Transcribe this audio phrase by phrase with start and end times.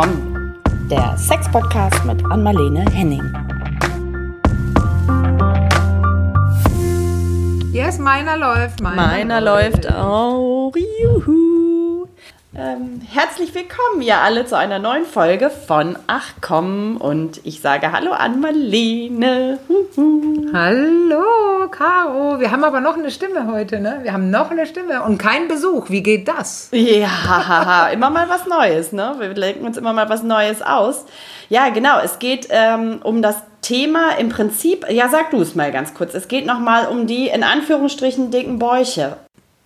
[0.00, 0.54] Komm,
[0.88, 3.20] der Sex-Podcast mit Anmalene Henning.
[7.72, 8.80] Yes, meiner läuft.
[8.80, 10.70] Meiner, meiner läuft auch.
[11.02, 11.57] Juhu.
[12.60, 16.96] Ähm, herzlich willkommen, ihr alle, zu einer neuen Folge von Ach komm.
[16.96, 19.60] Und ich sage Hallo an Marlene.
[20.52, 22.40] Hallo, Caro.
[22.40, 24.00] Wir haben aber noch eine Stimme heute, ne?
[24.02, 25.88] Wir haben noch eine Stimme und keinen Besuch.
[25.88, 26.70] Wie geht das?
[26.72, 29.14] Ja, immer mal was Neues, ne?
[29.20, 31.04] Wir lenken uns immer mal was Neues aus.
[31.48, 32.00] Ja, genau.
[32.00, 36.12] Es geht ähm, um das Thema im Prinzip, ja, sag du es mal ganz kurz.
[36.12, 39.16] Es geht nochmal um die in Anführungsstrichen dicken Bäuche.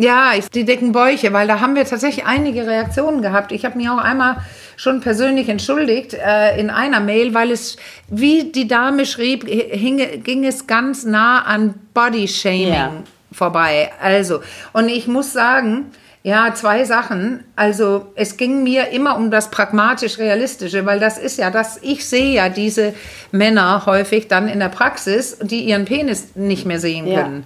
[0.03, 3.53] Ja, ich, die dicken Bäuche, weil da haben wir tatsächlich einige Reaktionen gehabt.
[3.53, 4.39] Ich habe mich auch einmal
[4.77, 7.77] schon persönlich entschuldigt äh, in einer Mail, weil es,
[8.09, 12.93] wie die Dame schrieb, hing, ging es ganz nah an Body Shaming ja.
[13.31, 13.93] vorbei.
[14.01, 14.41] Also,
[14.73, 15.93] und ich muss sagen,
[16.25, 17.45] ja, zwei Sachen.
[17.55, 22.35] Also es ging mir immer um das pragmatisch-realistische, weil das ist ja das, ich sehe
[22.35, 22.93] ja diese
[23.31, 27.45] Männer häufig dann in der Praxis, die ihren Penis nicht mehr sehen können.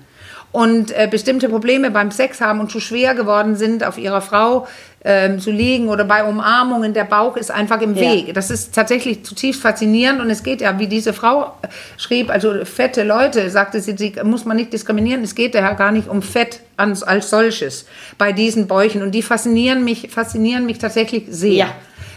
[0.57, 4.23] Ja und äh, bestimmte Probleme beim Sex haben und zu schwer geworden sind, auf ihrer
[4.23, 4.67] Frau
[5.05, 8.33] ähm, zu liegen oder bei Umarmungen, der Bauch ist einfach im Weg.
[8.33, 11.53] Das ist tatsächlich zutiefst faszinierend und es geht ja, wie diese Frau
[11.99, 15.93] schrieb, also fette Leute, sagte sie, sie muss man nicht diskriminieren, es geht ja gar
[15.93, 17.85] nicht um Fett als, als solches
[18.17, 21.53] bei diesen Bäuchen und die faszinieren mich, faszinieren mich tatsächlich sehr.
[21.53, 21.69] Ja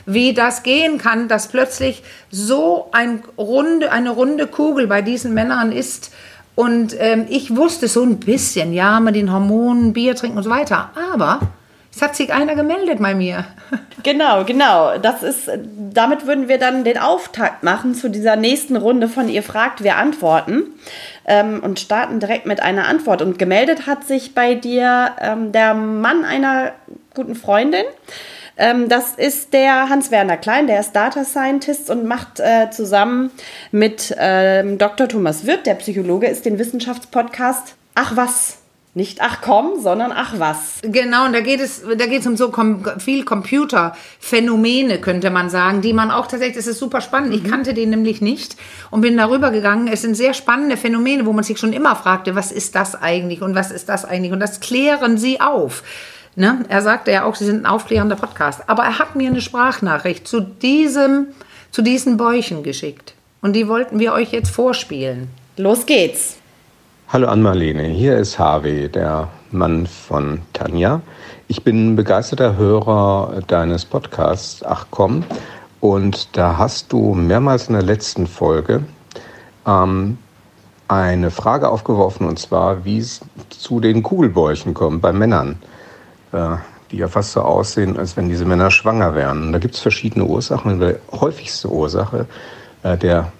[0.05, 2.01] wie das gehen kann, dass plötzlich
[2.31, 6.11] so ein runde, eine runde Kugel bei diesen Männern ist,
[6.55, 10.49] und ähm, ich wusste so ein bisschen, ja, mit den Hormonen, Bier trinken und so
[10.49, 10.91] weiter.
[11.13, 11.39] Aber
[11.95, 13.45] es hat sich einer gemeldet bei mir.
[14.01, 14.97] Genau, genau.
[14.97, 15.51] Das ist,
[15.93, 19.97] damit würden wir dann den Auftakt machen zu dieser nächsten Runde von Ihr fragt, wir
[19.97, 20.67] antworten.
[21.25, 23.21] Ähm, und starten direkt mit einer Antwort.
[23.21, 26.71] Und gemeldet hat sich bei dir ähm, der Mann einer
[27.13, 27.83] guten Freundin.
[28.59, 33.31] Ähm, das ist der Hans-Werner Klein, der ist Data Scientist und macht äh, zusammen
[33.71, 35.07] mit ähm, Dr.
[35.07, 38.57] Thomas Wirth, der Psychologe ist, den Wissenschaftspodcast Ach was.
[38.95, 40.79] Nicht ach komm, sondern ach was.
[40.81, 45.49] Genau, und da geht es, da geht es um so kom viel Computerphänomene, könnte man
[45.49, 47.35] sagen, die man auch tatsächlich, das ist super spannend.
[47.35, 47.51] Ich mhm.
[47.51, 48.55] kannte den nämlich nicht
[48.89, 49.89] und bin darüber gegangen.
[49.89, 53.41] Es sind sehr spannende Phänomene, wo man sich schon immer fragte, was ist das eigentlich
[53.41, 54.31] und was ist das eigentlich?
[54.31, 55.83] Und das klären sie auf.
[56.35, 56.65] Ne?
[56.69, 58.61] Er sagte ja auch, Sie sind ein aufklärender Podcast.
[58.67, 61.27] Aber er hat mir eine Sprachnachricht zu, diesem,
[61.71, 63.13] zu diesen Bäuchen geschickt.
[63.41, 65.29] Und die wollten wir euch jetzt vorspielen.
[65.57, 66.37] Los geht's.
[67.11, 71.01] Hallo Ann-Marlene, hier ist Harvey, der Mann von Tanja.
[71.47, 75.23] Ich bin begeisterter Hörer deines Podcasts, ach komm.
[75.79, 78.83] Und da hast du mehrmals in der letzten Folge
[79.65, 80.19] ähm,
[80.87, 85.57] eine Frage aufgeworfen, und zwar, wie es zu den Kugelbäuchen kommt bei Männern.
[86.31, 86.57] Äh,
[86.91, 89.53] die ja fast so aussehen, als wenn diese Männer schwanger wären.
[89.53, 90.79] Da gibt es verschiedene Ursachen.
[90.79, 92.25] Die häufigste Ursache,
[92.81, 93.31] äh, der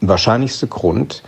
[0.00, 1.24] wahrscheinlichste Grund,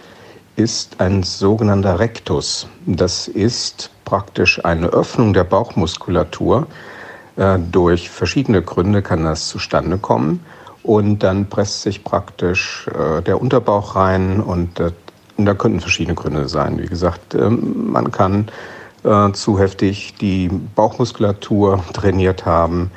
[0.55, 2.69] ist ein sogenannter Rektus.
[2.87, 6.69] Das ist praktisch eine Öffnung der Bauchmuskulatur.
[7.35, 10.45] Äh, durch verschiedene Gründe kann das zustande kommen.
[10.85, 12.89] Und dann presst sich praktisch
[13.25, 14.81] der Unterbauch rein und
[15.37, 16.83] da könnten verschiedene Gründe sein.
[16.83, 18.49] Wie gesagt, ähm, man kann
[19.05, 22.91] äh, zu heftig die Bauchmuskulatur trainiert haben.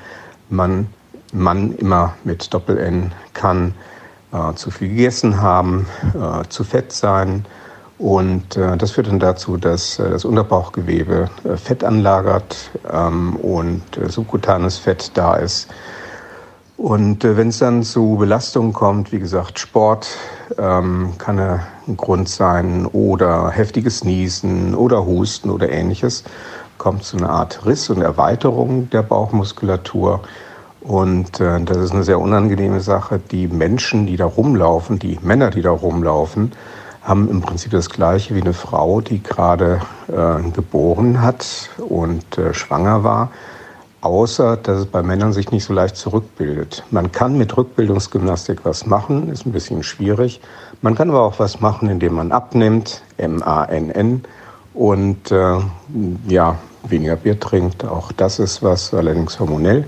[0.49, 0.88] Man,
[1.33, 3.73] man immer mit Doppel-N kann
[4.31, 7.45] äh, zu viel gegessen haben, äh, zu fett sein.
[7.97, 13.83] Und äh, das führt dann dazu, dass äh, das Unterbauchgewebe äh, Fett anlagert ähm, und
[14.07, 15.69] subkutanes Fett da ist.
[16.77, 20.09] Und wenn es dann zu Belastungen kommt, wie gesagt, Sport
[20.57, 21.61] ähm, kann
[21.96, 26.23] Grund sein oder heftiges Niesen oder Husten oder ähnliches,
[26.78, 30.22] kommt zu einer Art Riss und Erweiterung der Bauchmuskulatur.
[30.81, 33.19] Und äh, das ist eine sehr unangenehme Sache.
[33.31, 36.51] Die Menschen, die da rumlaufen, die Männer, die da rumlaufen,
[37.01, 42.53] haben im Prinzip das Gleiche wie eine Frau, die gerade äh, geboren hat und äh,
[42.53, 43.29] schwanger war
[44.01, 46.83] außer dass es bei Männern sich nicht so leicht zurückbildet.
[46.91, 50.41] Man kann mit Rückbildungsgymnastik was machen, ist ein bisschen schwierig.
[50.81, 54.23] Man kann aber auch was machen, indem man abnimmt, M-A-N-N,
[54.75, 55.59] und äh,
[56.27, 57.85] ja, weniger Bier trinkt.
[57.85, 59.85] Auch das ist was, allerdings hormonell,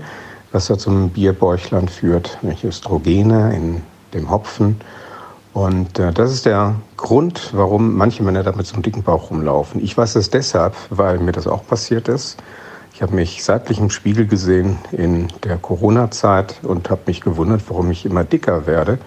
[0.50, 3.82] was da zum Bierbäuchland führt, nämlich Östrogene in
[4.14, 4.80] dem Hopfen.
[5.52, 9.82] Und äh, das ist der Grund, warum manche Männer damit zum dicken Bauch rumlaufen.
[9.82, 12.38] Ich weiß es deshalb, weil mir das auch passiert ist.
[12.98, 17.92] Ich habe mich seitlich im Spiegel gesehen in der Corona-Zeit und habe mich gewundert, warum
[17.92, 18.98] ich immer dicker werde,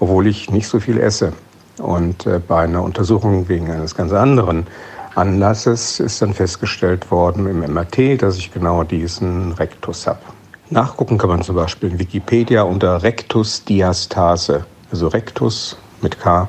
[0.00, 1.32] obwohl ich nicht so viel esse.
[1.78, 4.66] Und äh, bei einer Untersuchung wegen eines ganz anderen
[5.14, 10.20] Anlasses ist dann festgestellt worden im MRT, dass ich genau diesen Rektus habe.
[10.68, 16.46] Nachgucken kann man zum Beispiel in Wikipedia unter Rectusdiastase, also Rectus mit K,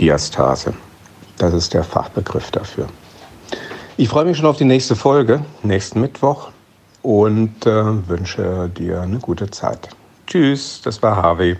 [0.00, 0.72] Diastase.
[1.36, 2.86] Das ist der Fachbegriff dafür.
[4.00, 6.50] Ich freue mich schon auf die nächste Folge, nächsten Mittwoch
[7.02, 9.88] und äh, wünsche dir eine gute Zeit.
[10.24, 11.56] Tschüss, das war Harvey.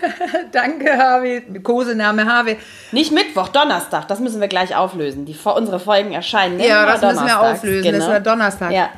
[0.52, 1.42] Danke, Harvey.
[1.62, 2.56] Kosename Harvey.
[2.90, 4.08] Nicht Mittwoch, Donnerstag.
[4.08, 5.26] Das müssen wir gleich auflösen.
[5.26, 6.58] Die, unsere Folgen erscheinen.
[6.58, 7.82] Ja, immer das müssen wir auflösen.
[7.82, 7.98] Genau.
[7.98, 8.72] Das ist ja Donnerstag.
[8.72, 8.88] Ja.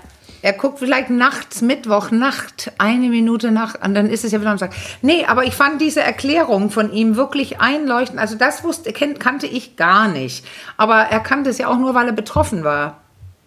[0.43, 4.51] Er guckt vielleicht nachts, Mittwoch, Nacht, eine Minute nach, und dann ist es ja wieder
[4.51, 4.73] Donnerstag.
[5.03, 8.19] Nee, aber ich fand diese Erklärung von ihm wirklich einleuchtend.
[8.19, 10.45] Also das wusste, kannte ich gar nicht.
[10.77, 12.99] Aber er kannte es ja auch nur, weil er betroffen war.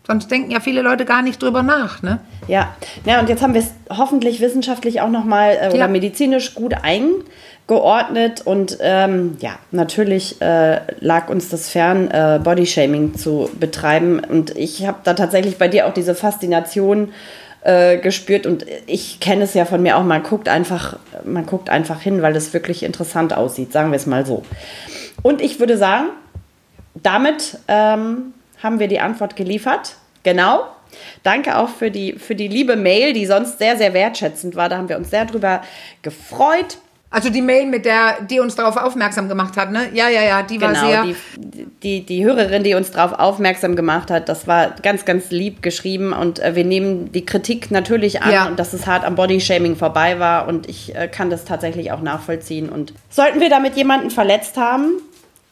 [0.05, 2.19] Sonst denken ja viele Leute gar nicht drüber nach, ne?
[2.49, 2.75] Ja.
[3.05, 5.87] ja, und jetzt haben wir es hoffentlich wissenschaftlich auch nochmal äh, oder Ja.
[5.87, 6.73] medizinisch gut
[7.67, 8.41] eingeordnet.
[8.45, 14.19] Und ähm, ja, natürlich äh, lag uns das fern, äh, Bodyshaming zu betreiben.
[14.19, 17.13] Und ich habe da tatsächlich bei dir auch diese Faszination
[17.63, 18.45] äh, gespürt.
[18.45, 22.21] Und ich kenne es ja von mir auch, man guckt einfach, man guckt einfach hin,
[22.21, 24.43] weil es wirklich interessant aussieht, sagen wir es mal so.
[25.21, 26.07] Und ich würde sagen,
[26.95, 29.95] damit ähm, haben wir die Antwort geliefert.
[30.23, 30.63] Genau.
[31.23, 34.69] Danke auch für die, für die liebe Mail, die sonst sehr, sehr wertschätzend war.
[34.69, 35.61] Da haben wir uns sehr drüber
[36.03, 36.77] gefreut.
[37.13, 39.81] Also die Mail, mit der, die uns darauf aufmerksam gemacht hat, ne?
[39.93, 41.03] Ja, ja, ja, die war Genau, sehr.
[41.03, 41.15] die,
[41.83, 46.11] die, die Hörerin, die uns darauf aufmerksam gemacht hat, das war ganz, ganz lieb geschrieben
[46.11, 48.47] und äh, wir nehmen die Kritik natürlich an Ja.
[48.47, 52.01] und dass es hart am Bodyshaming vorbei war und ich äh, kann das tatsächlich auch
[52.01, 54.93] nachvollziehen und sollten wir damit jemanden verletzt haben,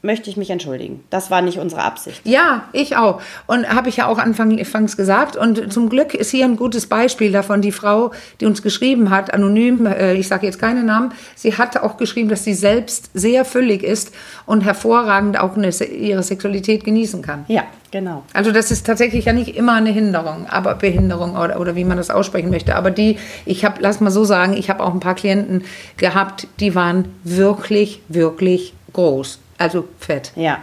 [0.04, 1.04] möchte ich mich entschuldigen.
[1.10, 2.22] Das war nicht unsere Absicht.
[2.24, 3.22] Ja, ich auch.
[3.48, 5.36] Und habe ich ja auch anfang- anfangs gesagt.
[5.36, 7.62] Und zum Glück ist hier ein gutes Beispiel davon.
[7.62, 11.78] Die Frau, die uns geschrieben hat, anonym, äh, ich sage jetzt keine Namen, sie hat
[11.78, 14.12] auch geschrieben, dass sie selbst sehr füllig ist
[14.46, 17.46] und hervorragend auch eine, ihre Sexualität genießen kann.
[17.48, 18.24] Ja, genau.
[18.34, 21.98] Also das ist tatsächlich ja nicht immer eine Hinderung, aber Behinderung oder, oder wie man
[21.98, 22.76] das aussprechen möchte.
[22.76, 25.64] Aber die, ich habe, lass mal so sagen, ich habe auch ein paar Klienten
[25.98, 29.40] gehabt, die waren wirklich, wirklich groß.
[29.62, 30.32] Also fett.
[30.36, 30.58] Ja.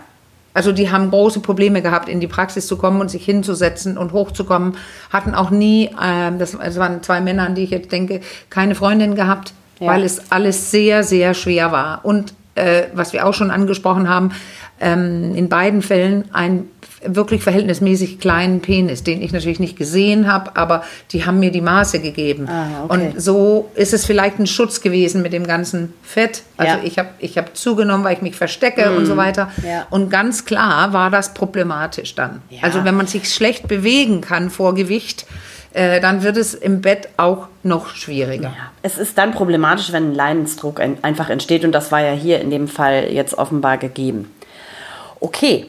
[0.55, 4.13] Also die haben große Probleme gehabt, in die Praxis zu kommen und sich hinzusetzen und
[4.13, 4.77] hochzukommen.
[5.13, 8.75] Hatten auch nie, ähm, das, das waren zwei Männer, an die ich jetzt denke, keine
[8.75, 9.89] Freundin gehabt, Ja.
[9.93, 12.01] weil es alles sehr, sehr schwer war.
[12.05, 14.33] Und äh, was wir auch schon angesprochen haben,
[14.81, 16.65] ähm, in beiden Fällen ein
[17.05, 21.61] wirklich verhältnismäßig kleinen Penis, den ich natürlich nicht gesehen habe, aber die haben mir die
[21.61, 22.49] Maße gegeben.
[22.49, 22.93] Ah, okay.
[22.93, 26.43] Und so ist es vielleicht ein Schutz gewesen mit dem ganzen Fett.
[26.57, 26.85] Also Ja.
[26.85, 29.51] ich habe ich hab zugenommen, weil ich mich verstecke und so weiter.
[29.65, 29.87] Ja.
[29.91, 32.43] Und ganz klar war das problematisch dann.
[32.51, 32.63] Ja.
[32.63, 35.27] Also wenn man sich schlecht bewegen kann vor Gewicht,
[35.75, 38.49] äh, dann wird es im Bett auch noch schwieriger.
[38.49, 38.73] Ja.
[38.83, 42.41] Es ist dann problematisch, wenn ein Leidensdruck ein, einfach entsteht und das war ja hier
[42.41, 44.33] in dem Fall jetzt offenbar gegeben.
[45.21, 45.67] Okay,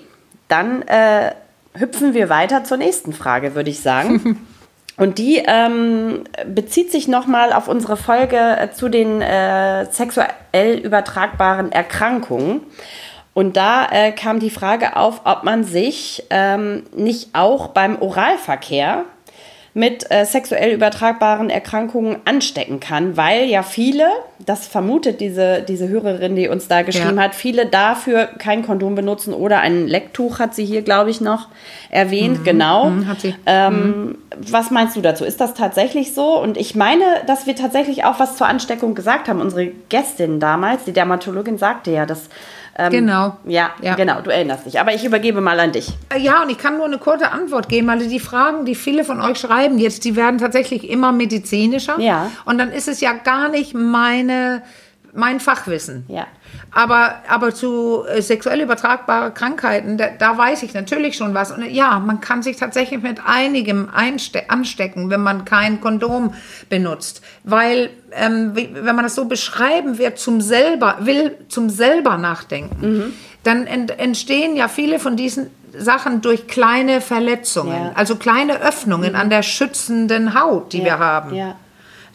[0.50, 1.32] dann äh,
[1.74, 4.46] hüpfen wir weiter zur nächsten Frage, würde ich sagen.
[4.98, 11.72] Und die ähm, bezieht sich nochmal auf unsere Folge äh, zu den äh, sexuell übertragbaren
[11.72, 12.62] Erkrankungen.
[13.34, 19.06] Und da äh, kam die Frage auf, ob man sich ähm, nicht auch beim Oralverkehr
[19.74, 24.06] mit äh, sexuell übertragbaren Erkrankungen anstecken kann, weil ja viele,
[24.46, 27.24] das vermutet diese, diese Hörerin, die uns da geschrieben Ja.
[27.24, 31.48] hat, viele dafür kein Kondom benutzen oder ein Lecktuch hat sie hier, glaube ich, noch
[31.92, 32.44] erwähnt.
[32.44, 32.90] Genau.
[32.90, 33.36] Mhm, hat sie.
[33.46, 35.24] Ähm, Was meinst du dazu?
[35.26, 36.40] Ist das tatsächlich so?
[36.40, 39.42] Und ich meine, dass wir tatsächlich auch was zur Ansteckung gesagt haben.
[39.42, 42.30] Unsere Gästin damals, die Dermatologin, sagte ja, dass.
[42.80, 43.38] Ähm, Genau.
[43.46, 43.96] Ja, Ja.
[43.96, 44.80] genau, du erinnerst dich.
[44.80, 45.90] Aber ich übergebe mal an dich.
[46.18, 49.20] Ja, und ich kann nur eine kurze Antwort geben, weil die Fragen, die viele von
[49.22, 52.00] euch schreiben jetzt, die werden tatsächlich immer medizinischer.
[52.00, 52.32] Ja.
[52.46, 54.62] Und dann ist es ja gar nicht meine,
[55.14, 56.06] mein Fachwissen.
[56.08, 56.28] Ja.
[56.72, 61.52] Aber, aber zu äh, sexuell übertragbaren Krankheiten, da, da weiß ich natürlich schon was.
[61.52, 66.34] Und ja, man kann sich tatsächlich mit einigem anstecken, wenn man kein Kondom
[66.70, 67.22] benutzt.
[67.44, 73.14] Weil, ähm, wie, wenn man das so beschreiben wird, zum selber, will zum selber nachdenken,
[73.44, 77.72] dann ent, entstehen ja viele von diesen Sachen durch kleine Verletzungen.
[77.72, 77.92] Ja.
[77.96, 81.34] Also kleine Öffnungen an der schützenden Haut, die wir haben.
[81.34, 81.56] Ja.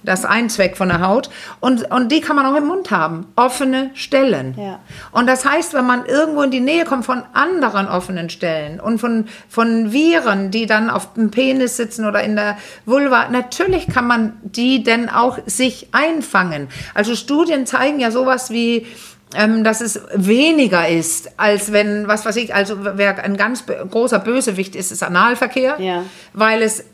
[0.05, 1.31] Das ist ein Zweck von der Haut.
[1.61, 3.27] Und, und die kann man auch im Mund haben.
[3.37, 4.55] Offene Stellen.
[4.59, 4.81] Ja.
[5.13, 8.99] Und das heißt, wenn man irgendwo in die Nähe kommt von anderen offenen Stellen und
[8.99, 14.07] von, von Viren, die dann auf dem Penis sitzen oder in der Vulva, natürlich kann
[14.07, 16.69] man die denn auch sich einfangen.
[16.95, 18.87] Also Studien zeigen ja sowas wie,
[19.35, 24.19] ähm, dass es weniger ist, als wenn, was weiß ich, also wer ein ganz großer
[24.21, 26.03] Bösewicht ist, ist Analverkehr, Ja.
[26.33, 26.85] weil es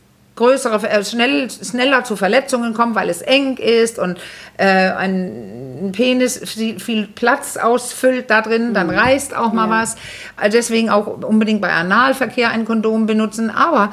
[0.41, 4.19] größere, äh, schnell, schneller zu Verletzungen kommt, weil es eng ist und
[4.57, 9.97] äh, ein Penis viel, viel Platz ausfüllt da drin, dann reißt auch mal was.
[10.37, 13.51] Also deswegen auch unbedingt bei Analverkehr ein Kondom benutzen.
[13.51, 13.93] Aber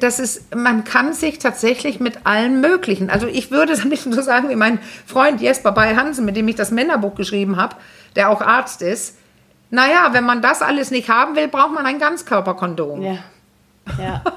[0.00, 4.12] Das ist, man kann sich tatsächlich mit allem Möglichen, also ich würde es ein bisschen
[4.12, 7.76] so sagen wie mein Freund Jesper Bay Hansen, mit dem ich das Männerbuch geschrieben habe,
[8.14, 9.16] der auch Arzt ist.
[9.70, 13.02] Naja, wenn man das alles nicht haben will, braucht man ein Ganzkörperkondom.
[13.02, 13.18] Ja.
[13.98, 14.22] Ja.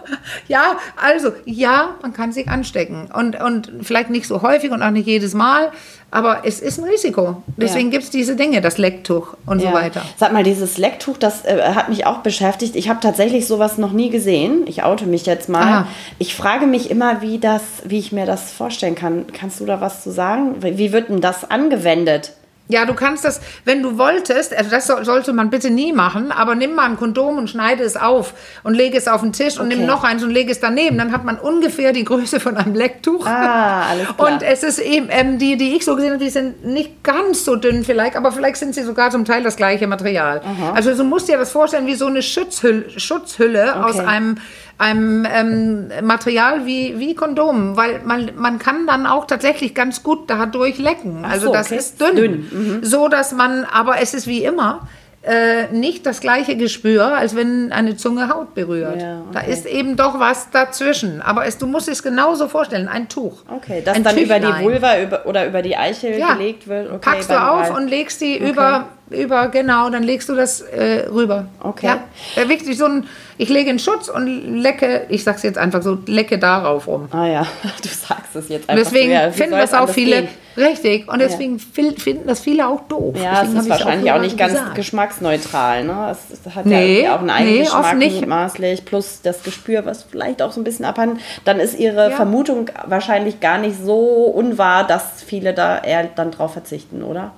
[0.48, 3.10] Ja, also, ja, man kann sich anstecken.
[3.14, 5.72] Und, und vielleicht nicht so häufig und auch nicht jedes Mal,
[6.12, 7.44] aber es ist ein Risiko.
[7.58, 7.92] Deswegen Ja.
[7.92, 9.74] gibt es diese Dinge, das Lecktuch und so Ja.
[9.74, 10.02] weiter.
[10.18, 12.76] Sag mal, dieses Lecktuch, das äh, hat mich auch beschäftigt.
[12.76, 14.64] Ich habe tatsächlich sowas noch nie gesehen.
[14.68, 15.62] Ich oute mich jetzt mal.
[15.64, 15.88] Aha.
[16.20, 19.26] Ich frage mich immer, wie das, wie ich mir das vorstellen kann.
[19.32, 20.56] Kannst du da was zu sagen?
[20.64, 22.34] Wie wie wird denn das angewendet?
[22.68, 26.32] Ja, du kannst das, wenn du wolltest, also das soll, sollte man bitte nie machen,
[26.32, 29.60] aber nimm mal ein Kondom und schneide es auf und lege es auf den Tisch
[29.60, 29.76] und Okay.
[29.78, 30.98] nimm noch eins und lege es daneben.
[30.98, 33.26] Dann hat man ungefähr die Größe von einem Lecktuch.
[33.28, 34.32] Ah, alles klar.
[34.34, 37.46] Und es ist eben, ähm, die, die ich so gesehen habe, die sind nicht ganz
[37.46, 40.42] so dünn vielleicht, aber vielleicht sind sie sogar zum Teil das gleiche Material.
[40.74, 44.06] Also du musst dir das vorstellen wie so eine Schutzhülle, Schutzhülle aus Okay.
[44.08, 44.38] einem,
[44.78, 50.30] einem ähm, Material wie, wie Kondom, weil man, man kann dann auch tatsächlich ganz gut
[50.30, 51.24] dadurch lecken.
[51.24, 51.78] Also so, das okay.
[51.78, 52.16] ist dünn.
[52.16, 54.88] Dünn, So, dass man, aber es ist wie immer,
[55.24, 59.02] äh, nicht das gleiche Gespür, als wenn eine Zunge Haut berührt.
[59.02, 59.52] Ja, Da okay.
[59.54, 61.22] ist eben doch was dazwischen.
[61.22, 63.42] Aber es, du musst es genauso vorstellen, ein Tuch.
[63.48, 64.64] Okay, das ein dann über die Tüchlein.
[64.66, 66.34] Vulva über, oder über die Eichel Ja.
[66.34, 66.90] gelegt wird.
[66.92, 71.08] Okay, Packst du auf und legst die über, über, genau, dann legst du das äh,
[71.12, 71.48] rüber.
[71.62, 71.86] Okay.
[71.88, 72.04] Ja,
[72.42, 73.06] äh, wichtig, so ein,
[73.38, 77.08] ich lege einen Schutz und lecke, ich sag's jetzt einfach so, lecke darauf rum.
[77.12, 77.42] Ah ja,
[77.84, 78.84] du sagst es jetzt einfach.
[78.84, 80.30] deswegen so, ja, finden das auch viele, gehen?
[80.58, 83.16] richtig, und deswegen fil- finden das viele auch doof.
[83.22, 84.76] Ja, deswegen es ist wahrscheinlich auch so nicht ganz gesagt.
[84.76, 85.84] geschmacksneutral.
[85.84, 86.12] Ne?
[86.12, 88.20] Es, hat Nee, ja auch einen nee, Eigengeschmack oft nicht.
[88.22, 91.20] mutmaßlich, plus das Gespür, was vielleicht auch so ein bisschen abhanden.
[91.44, 92.16] Dann ist ihre Ja.
[92.16, 97.32] Vermutung wahrscheinlich gar nicht so unwahr, dass viele da eher dann drauf verzichten, oder?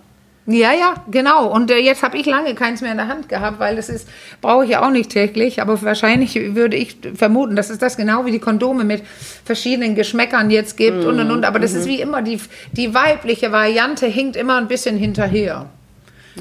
[0.50, 1.48] Ja, ja, genau.
[1.48, 4.08] Und äh, jetzt habe ich lange keins mehr in der Hand gehabt, weil das ist,
[4.40, 5.62] brauche ich ja auch nicht täglich.
[5.62, 9.04] Aber wahrscheinlich würde ich vermuten, dass es das genau wie die Kondome mit
[9.44, 11.44] verschiedenen Geschmäckern jetzt gibt und und und.
[11.44, 12.40] Aber das ist wie immer, die,
[12.72, 15.66] die weibliche Variante hinkt immer ein bisschen hinterher.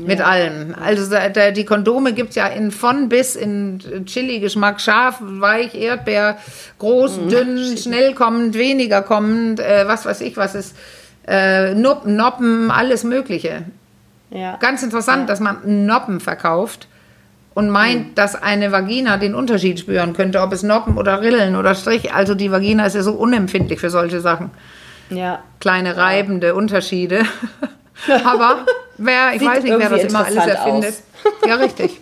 [0.00, 0.74] Mit allem.
[0.80, 5.74] Also da, da, die Kondome gibt es ja in von bis in Chili-Geschmack, scharf, weich,
[5.74, 6.36] Erdbeer,
[6.78, 10.76] groß, dünn, schnell kommend, weniger kommend, äh, was weiß ich, was ist,
[11.26, 13.64] äh, Nuppen, Noppen, alles Mögliche.
[14.30, 14.56] Ja.
[14.56, 16.88] Ganz interessant, dass man Noppen verkauft
[17.54, 21.74] und meint, dass eine Vagina den Unterschied spüren könnte, ob es Noppen oder Rillen oder
[21.74, 22.12] Strich.
[22.12, 24.50] Also die Vagina ist ja so unempfindlich für solche Sachen.
[25.10, 25.42] ja.
[25.60, 27.24] Kleine reibende Unterschiede.
[28.24, 28.66] Aber
[28.98, 30.94] wer, ich Sieht weiß nicht, wer das immer alles erfindet.
[31.46, 31.98] Ja, richtig.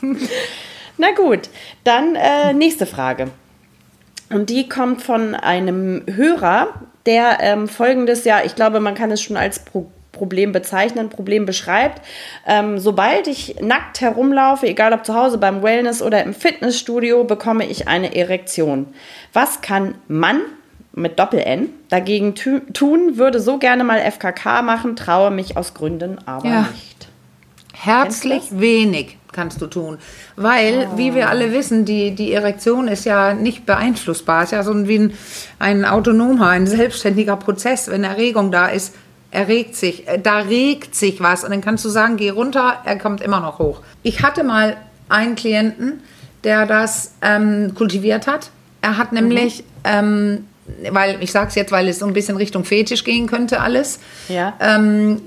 [0.96, 1.48] Na gut,
[1.82, 3.30] dann äh, nächste Frage.
[4.30, 6.68] Und die kommt von einem Hörer,
[7.06, 11.44] der ähm, folgendes, ja, ich glaube, man kann es schon als Pro Problem bezeichnen, Problem
[11.44, 12.00] beschreibt.
[12.46, 17.66] Ähm, sobald ich nackt herumlaufe, egal ob zu Hause beim Wellness oder im Fitnessstudio, bekomme
[17.66, 18.86] ich eine Erektion.
[19.34, 20.40] Was kann Mann
[20.94, 23.18] mit Doppel-N dagegen tu tun?
[23.18, 26.60] Würde so gerne mal FKK machen, traue mich aus Gründen aber Ja.
[26.72, 27.08] nicht.
[27.76, 29.98] Herzlich wenig kannst du tun.
[30.36, 34.42] Weil, wie wir alle wissen, die, die Erektion ist ja nicht beeinflussbar.
[34.44, 35.12] Es ist ja so ein- wie ein,
[35.58, 37.90] ein autonomer, ein selbstständiger Prozess.
[37.90, 38.94] Wenn Erregung da ist,
[39.34, 41.44] erregt sich, äh, da regt sich was.
[41.44, 43.80] Und dann kannst du sagen, geh runter, er kommt immer noch hoch.
[44.02, 44.76] Ich hatte mal
[45.08, 46.00] einen Klienten,
[46.44, 48.50] der das ähm, kultiviert hat.
[48.80, 50.46] Er hat nämlich, ähm,
[50.90, 53.98] weil ich sage es jetzt, weil es so ein bisschen Richtung Fetisch gehen könnte alles.
[54.28, 54.54] Ja.
[54.60, 55.20] Ähm,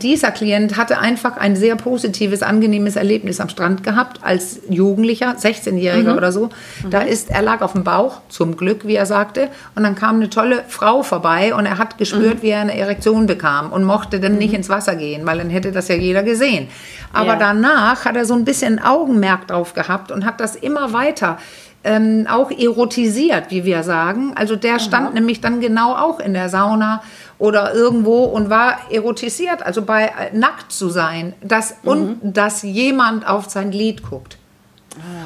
[0.00, 6.12] dieser Klient hatte einfach ein sehr positives, angenehmes Erlebnis am Strand gehabt als Jugendlicher, 16-Jähriger
[6.12, 6.16] Mhm.
[6.16, 6.50] oder so.
[6.88, 10.16] Da ist, er lag auf dem Bauch, zum Glück, wie er sagte, und dann kam
[10.16, 12.42] eine tolle Frau vorbei und er hat gespürt, Mhm.
[12.42, 15.72] wie er eine Erektion bekam und mochte dann nicht ins Wasser gehen, weil dann hätte
[15.72, 16.68] das ja jeder gesehen.
[17.12, 17.36] Aber Ja.
[17.36, 21.38] danach hat er so ein bisschen Augenmerk drauf gehabt und hat das immer weiter
[21.86, 24.32] ähm, auch erotisiert, wie wir sagen.
[24.34, 27.02] Also der stand nämlich dann genau auch in der Sauna
[27.38, 33.26] oder irgendwo und war erotisiert, also bei äh, nackt zu sein, dass, und dass jemand
[33.26, 34.36] auf sein Glied guckt.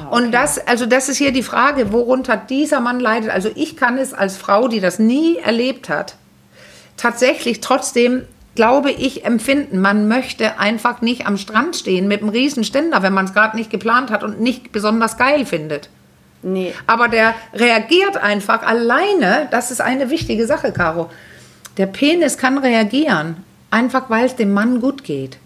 [0.09, 3.31] Und das, also das ist hier die Frage, worunter dieser Mann leidet.
[3.31, 6.15] Also ich kann es als Frau, die das nie erlebt hat,
[6.97, 9.79] tatsächlich trotzdem, glaube ich, empfinden.
[9.79, 13.55] Man möchte einfach nicht am Strand stehen mit einem riesen Ständer, wenn man es gerade
[13.55, 15.89] nicht geplant hat und nicht besonders geil findet.
[16.43, 16.73] Nee.
[16.87, 19.47] Aber der reagiert einfach alleine.
[19.51, 21.09] Das ist eine wichtige Sache, Caro.
[21.77, 23.37] Der Penis kann reagieren,
[23.69, 25.37] einfach weil es dem Mann gut geht.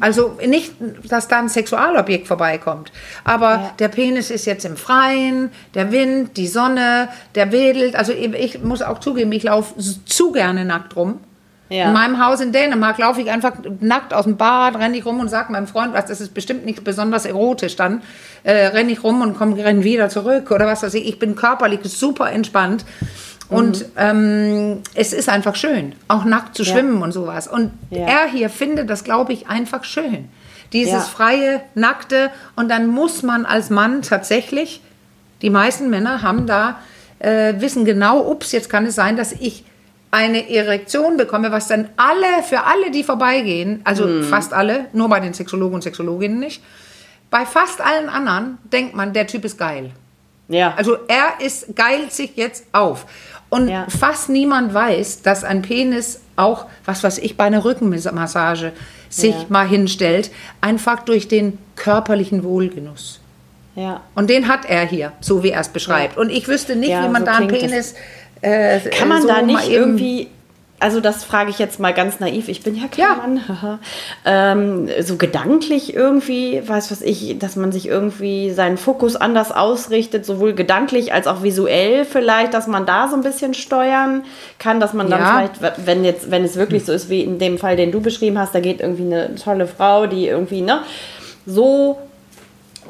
[0.00, 0.72] Also nicht,
[1.04, 2.90] dass da ein Sexualobjekt vorbeikommt,
[3.22, 7.94] aber der Penis ist jetzt im Freien, der Wind, die Sonne, der wedelt.
[7.94, 11.20] Also ich muss auch zugeben, ich laufe zu gerne nackt rum.
[11.70, 11.86] Ja.
[11.86, 15.20] In meinem Haus in Dänemark laufe ich einfach nackt aus dem Bad, renne ich rum
[15.20, 18.02] und sage meinem Freund, was, das ist bestimmt nicht besonders erotisch dann,
[18.42, 21.06] äh, renne ich rum und komme renn wieder zurück oder was weiß ich.
[21.06, 22.84] Ich bin körperlich super entspannt.
[23.48, 23.92] Und mhm.
[23.96, 27.04] ähm, es ist einfach schön, auch nackt zu schwimmen ja.
[27.04, 27.48] und sowas.
[27.48, 28.06] Und ja.
[28.06, 30.28] er hier findet das, glaube ich, einfach schön.
[30.72, 31.00] Dieses ja.
[31.00, 32.30] freie, nackte.
[32.54, 34.80] Und dann muss man als Mann tatsächlich,
[35.42, 36.78] die meisten Männer haben da,
[37.18, 39.64] äh, wissen genau, ups, jetzt kann es sein, dass ich
[40.10, 44.24] eine Erektion bekomme, was dann alle, für alle, die vorbeigehen, also mhm.
[44.24, 46.62] fast alle, nur bei den Sexologen und Sexologinnen nicht,
[47.30, 49.92] bei fast allen anderen denkt man, der Typ ist geil.
[50.48, 50.74] Ja.
[50.76, 53.06] Also er ist geil sich jetzt auf.
[53.50, 53.86] Und ja.
[53.88, 58.72] fast niemand weiß, dass ein Penis auch, was weiß ich, bei einer Rückenmassage
[59.08, 59.46] sich ja.
[59.48, 63.20] mal hinstellt, einfach durch den körperlichen Wohlgenuss.
[63.76, 64.02] Ja.
[64.14, 66.16] Und den hat er hier, so wie er es beschreibt.
[66.16, 67.94] Und ich wüsste nicht, wie man so da einen Penis.
[68.42, 70.28] Äh, Kann man so da nicht irgendwie
[70.80, 73.14] also das frage ich jetzt mal ganz naiv, ich bin ja kein ja.
[73.14, 73.78] Mann,
[74.24, 80.24] ähm, so gedanklich irgendwie, weiß was ich, dass man sich irgendwie seinen Fokus anders ausrichtet,
[80.24, 84.24] sowohl gedanklich als auch visuell vielleicht, dass man da so ein bisschen steuern
[84.58, 85.50] kann, dass man dann ja.
[85.58, 88.38] vielleicht, wenn jetzt, wenn es wirklich so ist wie in dem Fall, den du beschrieben
[88.38, 90.80] hast, da geht irgendwie eine tolle Frau, die irgendwie, ne,
[91.44, 91.98] so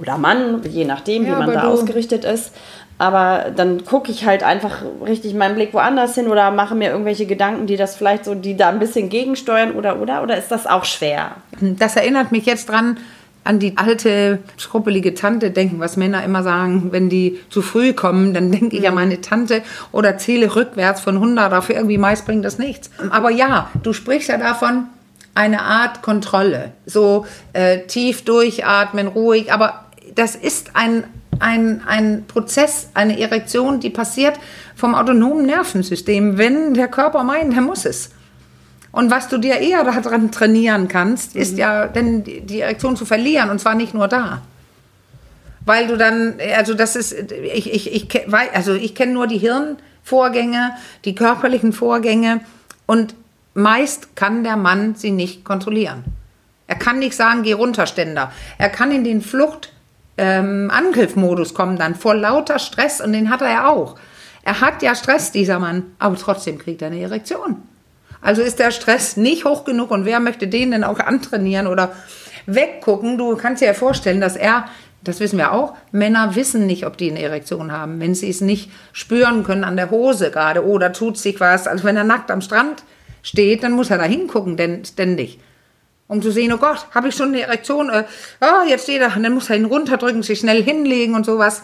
[0.00, 2.52] oder Mann, je nachdem, ja, wie man da ausgerichtet ist,
[3.00, 7.24] aber dann gucke ich halt einfach richtig meinen Blick woanders hin oder mache mir irgendwelche
[7.24, 10.66] Gedanken, die das vielleicht so, die da ein bisschen gegensteuern oder oder oder ist das
[10.66, 11.36] auch schwer?
[11.62, 12.98] Das erinnert mich jetzt dran
[13.42, 18.34] an die alte schruppelige Tante denken, was Männer immer sagen, wenn die zu früh kommen,
[18.34, 22.44] dann denke ich an meine Tante oder zähle rückwärts von 100 auf irgendwie meist bringt
[22.44, 22.90] das nichts.
[23.08, 24.88] Aber ja, du sprichst ja davon,
[25.34, 31.04] eine Art Kontrolle, so äh, tief durchatmen, ruhig, aber das ist ein
[31.40, 34.38] ein, ein Prozess, eine Erektion, die passiert
[34.76, 38.10] vom autonomen Nervensystem, wenn der Körper meint, er muss es.
[38.92, 41.58] Und was du dir eher daran trainieren kannst, ist mhm.
[41.58, 44.42] ja denn die Erektion zu verlieren und zwar nicht nur da.
[45.64, 50.72] Weil du dann, also das ist, ich, ich, ich, also ich kenne nur die Hirnvorgänge,
[51.04, 52.40] die körperlichen Vorgänge
[52.86, 53.14] und
[53.54, 56.04] meist kann der Mann sie nicht kontrollieren.
[56.66, 58.32] Er kann nicht sagen, geh runter, Ständer.
[58.56, 59.72] Er kann in den Flucht,
[60.20, 63.96] ähm, Angriffmodus kommen dann vor lauter Stress und den hat er ja auch.
[64.42, 67.62] Er hat ja Stress, dieser Mann, aber trotzdem kriegt er eine Erektion.
[68.20, 71.92] Also ist der Stress nicht hoch genug und wer möchte den denn auch antrainieren oder
[72.44, 73.16] weggucken?
[73.16, 74.66] Du kannst dir ja vorstellen, dass er,
[75.02, 78.42] das wissen wir auch, Männer wissen nicht, ob die eine Erektion haben, wenn sie es
[78.42, 81.66] nicht spüren können an der Hose gerade oder tut sich was.
[81.66, 82.84] Also wenn er nackt am Strand
[83.22, 85.38] steht, dann muss er da hingucken, denn ständig
[86.10, 88.02] um zu sehen, oh Gott, habe ich schon eine Erektion, äh,
[88.40, 91.62] oh, jetzt steht er, und dann muss er ihn runterdrücken, sich schnell hinlegen und sowas.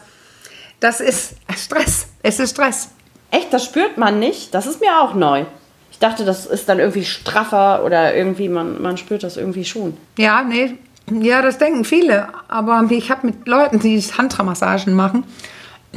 [0.79, 2.07] Das ist Stress.
[2.23, 2.91] Es ist Stress.
[3.33, 4.55] Echt, das spürt man nicht?
[4.55, 5.47] Das ist mir auch neu.
[5.91, 9.97] Ich dachte, das ist dann irgendwie straffer oder irgendwie, man, man spürt das irgendwie schon.
[10.17, 10.75] Ja, nee,
[11.11, 12.29] ja, das denken viele.
[12.47, 15.25] Aber ich habe mit Leuten, die Tantra-Massagen machen,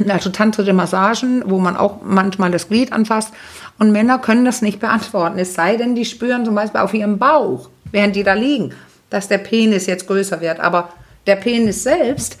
[0.08, 3.32] also tantrische Massagen, wo man auch manchmal das Glied anfasst.
[3.78, 5.38] Und Männer können das nicht beantworten.
[5.38, 8.72] Es sei denn, die spüren zum Beispiel auf ihrem Bauch während die da liegen,
[9.10, 10.60] dass der Penis jetzt größer wird.
[10.60, 10.90] Aber
[11.26, 12.38] der Penis selbst,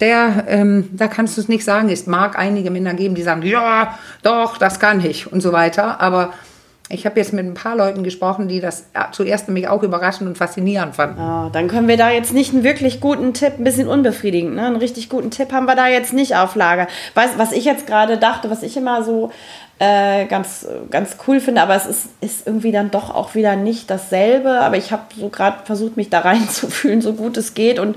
[0.00, 1.88] der, ähm, da kannst du es nicht sagen.
[1.88, 6.00] Es mag einige Männer geben, die sagen, ja, doch, das kann ich und so weiter.
[6.00, 6.32] Aber
[6.92, 10.36] ich habe jetzt mit ein paar Leuten gesprochen, die das zuerst nämlich auch überraschend und
[10.36, 11.20] faszinierend fanden.
[11.20, 14.66] Oh, dann können wir da jetzt nicht einen wirklich guten Tipp, ein bisschen unbefriedigend, ne?
[14.66, 16.88] einen richtig guten Tipp haben wir da jetzt nicht auf Lager.
[17.14, 19.30] Was, was ich jetzt gerade dachte, was ich immer so
[19.80, 23.88] äh, ganz, ganz cool finde, aber es ist, ist irgendwie dann doch auch wieder nicht
[23.90, 24.60] dasselbe.
[24.60, 27.96] Aber ich habe so gerade versucht, mich da reinzufühlen, so gut es geht und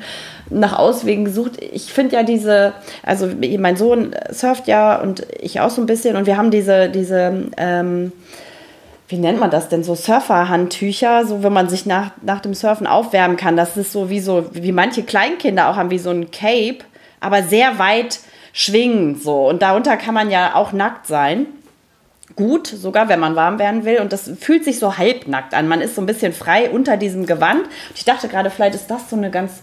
[0.50, 1.62] nach Auswegen gesucht.
[1.62, 2.72] Ich finde ja diese,
[3.04, 3.28] also
[3.60, 7.50] mein Sohn surft ja und ich auch so ein bisschen und wir haben diese, diese,
[7.58, 8.14] ähm,
[9.10, 12.88] wie nennt man das denn, so Surferhandtücher, so wenn man sich nach, nach dem Surfen
[12.88, 13.58] aufwärmen kann.
[13.58, 16.80] Das ist so wie so, wie manche Kleinkinder auch haben, wie so ein Cape,
[17.20, 18.22] aber sehr weit
[18.54, 19.50] schwingend so.
[19.50, 21.48] Und darunter kann man ja auch nackt sein
[22.36, 24.00] gut, sogar wenn man warm werden will.
[24.00, 25.68] Und das fühlt sich so halbnackt an.
[25.68, 27.64] Man ist so ein bisschen frei unter diesem Gewand.
[27.64, 29.62] Und ich dachte gerade, vielleicht ist das so eine ganz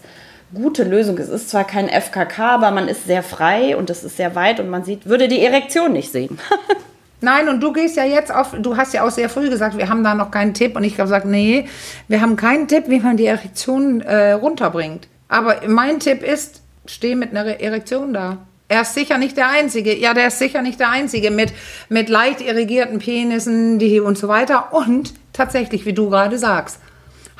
[0.53, 1.17] gute Lösung.
[1.17, 4.59] Es ist zwar kein FKK, aber man ist sehr frei und es ist sehr weit
[4.59, 6.37] und man sieht, würde die Erektion nicht sehen.
[7.21, 9.89] Nein, und du gehst ja jetzt auf, du hast ja auch sehr früh gesagt, wir
[9.89, 10.75] haben da noch keinen Tipp.
[10.75, 11.67] Und ich habe gesagt, nee,
[12.07, 15.07] wir haben keinen Tipp, wie man die Erektion äh, runterbringt.
[15.27, 18.39] Aber mein Tipp ist, steh mit einer Erektion da.
[18.71, 19.93] Er ist sicher nicht der Einzige.
[19.93, 21.51] Ja, der ist sicher nicht der Einzige mit,
[21.89, 24.71] mit leicht irrigierten Penissen die, und so weiter.
[24.71, 26.79] Und tatsächlich, wie du gerade sagst,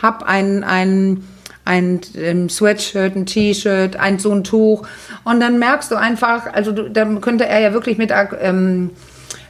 [0.02, 1.26] hab ein, ein,
[1.63, 4.86] ein ähm, Sweatshirt, ein T-Shirt, ein so ein Tuch.
[5.24, 8.89] Und dann merkst du einfach, also du, dann könnte er ja wirklich mit ähm,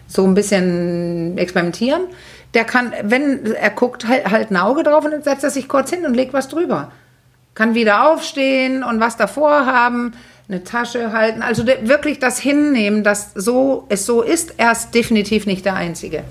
[0.05, 2.03] so ein bisschen experimentieren.
[2.53, 5.67] Der kann, wenn er guckt, halt, halt ein Auge drauf und dann setzt er sich
[5.67, 6.91] kurz hin und legt was drüber.
[7.55, 10.13] Kann wieder aufstehen und was davor haben,
[10.51, 11.41] eine Tasche halten.
[11.41, 16.23] Also wirklich das hinnehmen, dass so es so ist, er ist definitiv nicht der Einzige.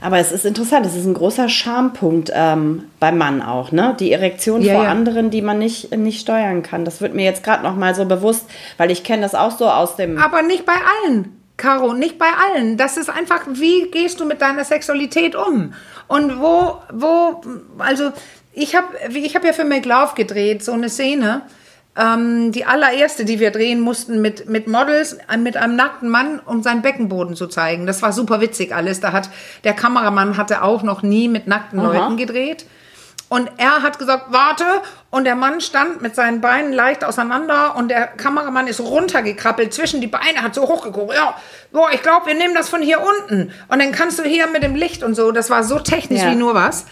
[0.00, 3.96] Aber es ist interessant, es ist ein großer Schampunkt ähm, beim Mann auch, ne?
[4.00, 4.90] Die Erektion Ja, vor ja.
[4.90, 6.84] anderen, die man nicht, nicht steuern kann.
[6.84, 8.46] Das wird mir jetzt gerade noch mal so bewusst,
[8.78, 10.18] weil ich kenne das auch so aus dem.
[10.18, 12.76] Aber nicht bei allen, Caro, nicht bei allen.
[12.76, 15.72] Das ist einfach, wie gehst du mit deiner Sexualität um?
[16.08, 17.40] Und wo, wo,
[17.78, 18.10] also
[18.54, 21.42] ich habe ich hab ja für McLove gedreht, so eine Szene.
[21.94, 26.40] Ähm, die allererste, die wir drehen mussten mit, mit Models, äh, mit einem nackten Mann,
[26.44, 27.84] um seinen Beckenboden zu zeigen.
[27.86, 29.00] Das war super witzig alles.
[29.00, 29.28] Da hat
[29.64, 31.92] der Kameramann hatte auch noch nie mit nackten Aha.
[31.92, 32.64] Leuten gedreht.
[33.28, 34.64] Und er hat gesagt, warte.
[35.10, 40.00] Und der Mann stand mit seinen Beinen leicht auseinander und der Kameramann ist runtergekrabbelt zwischen
[40.00, 41.14] die Beine, hat so hochgeguckt.
[41.14, 41.34] Ja,
[41.72, 43.50] boah, ich glaube, wir nehmen das von hier unten.
[43.68, 45.32] Und dann kannst du hier mit dem Licht und so.
[45.32, 46.30] Das war so technisch Ja.
[46.30, 46.86] wie nur was.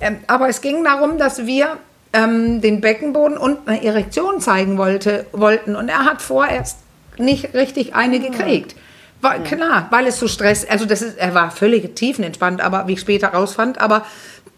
[0.00, 1.76] Ähm, aber es ging darum, dass wir
[2.14, 5.76] ähm, den Beckenboden und eine Erektion zeigen wollte, wollten.
[5.76, 6.78] Und er hat vorerst
[7.18, 8.74] nicht richtig eine gekriegt.
[9.20, 12.92] War, Klar, weil es so Stress, also das ist, er war völlig tiefenentspannt, aber wie
[12.92, 14.04] ich später rausfand, aber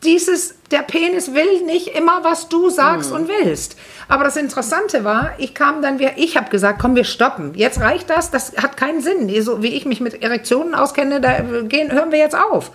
[0.03, 3.77] dieses, der Penis will nicht immer, was du sagst und willst.
[4.09, 7.55] Aber das Interessante war, ich kam dann, wir, ich habe gesagt, komm, wir stoppen.
[7.55, 9.31] Jetzt reicht das, das hat keinen Sinn.
[9.43, 12.73] So wie ich mich mit Erektionen auskenne, da gehen, hören wir jetzt auf.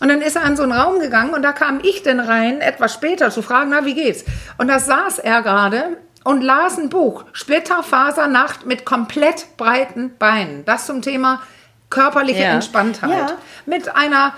[0.00, 2.60] Und dann ist er an so einen Raum gegangen und da kam ich dann rein,
[2.60, 4.24] etwas später zu fragen, na, wie geht's?
[4.56, 10.64] Und da saß er gerade und las ein Buch, Splitterfasernacht mit komplett breiten Beinen.
[10.64, 11.40] Das zum Thema
[11.90, 12.52] körperliche Ja.
[12.52, 13.10] Entspanntheit.
[13.10, 13.38] Ja.
[13.66, 14.34] Mit einer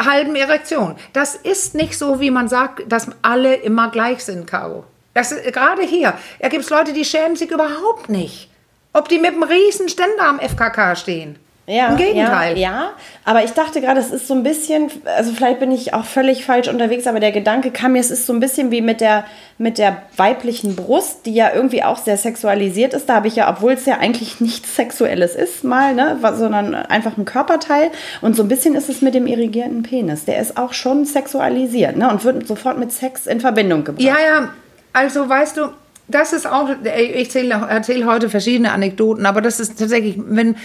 [0.00, 0.96] halben Erektion.
[1.12, 4.84] Das ist nicht so, wie man sagt, dass alle immer gleich sind, Caro.
[5.14, 8.50] Das ist, gerade hier, da gibt es Leute, die schämen sich überhaupt nicht.
[8.94, 11.38] Ob die mit einem riesen Ständer am FKK stehen.
[11.72, 12.58] Ja, Im Gegenteil.
[12.58, 12.90] Ja, ja,
[13.24, 16.44] aber ich dachte gerade, es ist so ein bisschen, also vielleicht bin ich auch völlig
[16.44, 19.24] falsch unterwegs, aber der Gedanke kam mir, es ist so ein bisschen wie mit der,
[19.56, 23.08] mit der weiblichen Brust, die ja irgendwie auch sehr sexualisiert ist.
[23.08, 27.16] Da habe ich ja, obwohl es ja eigentlich nichts Sexuelles ist, mal, ne, sondern einfach
[27.16, 27.90] ein Körperteil.
[28.20, 30.26] Und so ein bisschen ist es mit dem irrigierten Penis.
[30.26, 34.04] Der ist auch schon sexualisiert, ne, und wird sofort mit Sex in Verbindung gebracht.
[34.04, 34.50] Ja, ja,
[34.92, 35.68] also weißt du,
[36.08, 40.56] das ist auch, ich erzähle erzähl heute verschiedene Anekdoten, aber das ist tatsächlich, wenn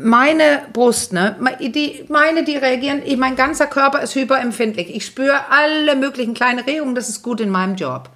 [0.00, 4.94] meine Brust, ne, die, meine, die reagieren, ich, mein ganzer Körper ist hyperempfindlich.
[4.94, 8.08] Ich spüre alle möglichen kleinen Regungen, das ist gut in meinem Job.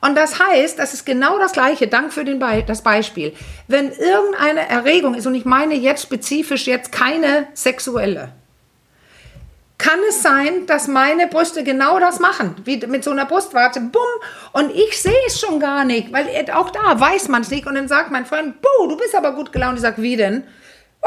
[0.00, 3.34] Und das heißt, das ist genau das Gleiche, Dank für den Be das Beispiel.
[3.66, 8.30] Wenn irgendeine Erregung ist, und ich meine jetzt spezifisch jetzt keine sexuelle,
[9.76, 14.02] kann es sein, dass meine Brüste genau das machen, wie mit so einer Brustwarte, bumm,
[14.52, 17.66] und ich sehe es schon gar nicht, weil auch da weiß man es nicht.
[17.66, 19.76] Und dann sagt mein Freund, buh, du bist aber gut gelaunt.
[19.76, 20.44] Ich sage, wie denn?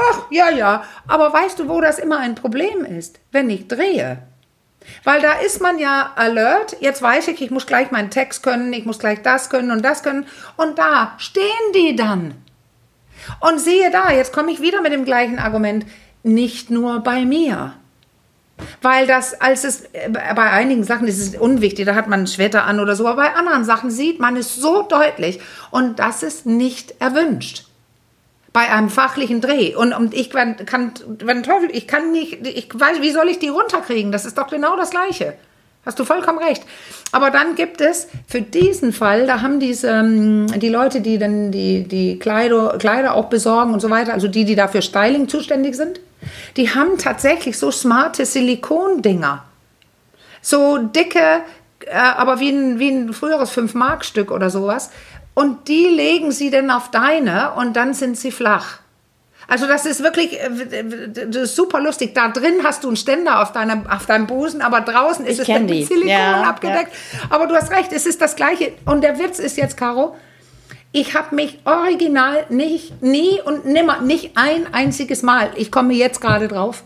[0.10, 0.84] Ach, ja, ja.
[1.08, 3.20] Aber weißt du, wo das immer ein Problem ist?
[3.32, 4.20] Wenn ich drehe.
[5.04, 6.78] Weil da ist man ja alert.
[6.80, 9.84] Jetzt weiß ich, ich muss gleich meinen Text können, ich muss gleich das können und
[9.84, 10.26] das können.
[10.58, 11.44] Und da stehen
[11.76, 12.36] die dann.
[13.40, 15.86] Und siehe da, jetzt komme ich wieder mit dem gleichen Argument.
[16.24, 17.74] Nicht nur bei mir.
[18.82, 22.28] Weil das, als es, äh, bei einigen Sachen ist es unwichtig, da hat man ein
[22.28, 25.40] Schwetter an oder so, aber bei anderen Sachen sieht man es so deutlich
[25.72, 27.66] und das ist nicht erwünscht.
[28.54, 29.76] Bei einem fachlichen Dreh.
[29.76, 33.40] Und, und ich kann, kann, wenn Teufel, ich kann nicht, ich weiß, wie soll ich
[33.40, 34.12] die runterkriegen?
[34.12, 35.36] Das ist doch genau das Gleiche.
[35.86, 36.64] Hast du vollkommen recht.
[37.12, 41.52] Aber dann gibt es für diesen Fall, da haben diese, ähm, die Leute, die dann
[41.52, 45.76] die, die Kleider, Kleider auch besorgen und so weiter, also die, die dafür Styling zuständig
[45.76, 46.00] sind,
[46.56, 49.44] die haben tatsächlich so smarte Silikondinger.
[50.44, 51.42] So dicke,
[51.86, 54.92] äh, aber wie ein, wie ein früheres 5-Mark-Stück oder sowas.
[55.34, 58.80] Und die legen sie dann auf deine und dann sind sie flach.
[59.48, 60.50] Also das ist wirklich äh,
[61.28, 62.13] das ist super lustig.
[62.13, 65.50] Da drin hast du einen Ständer auf, deiner, auf deinem Busen, aber draußen ist Ich
[65.50, 65.88] es mit.
[65.88, 66.91] Silikon Ja, abgedeckt.
[67.30, 68.74] Aber du hast recht, es ist das Gleiche.
[68.86, 70.15] Und der Witz ist jetzt, Caro,
[70.94, 76.20] ich habe mich original nicht, nie und nimmer, nicht ein einziges Mal, ich komme jetzt
[76.20, 76.84] gerade drauf,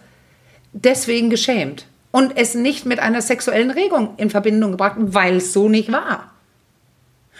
[0.73, 1.87] deswegen geschämt.
[2.11, 6.31] Und es nicht mit einer sexuellen Regung in Verbindung gebracht, weil es so nicht war.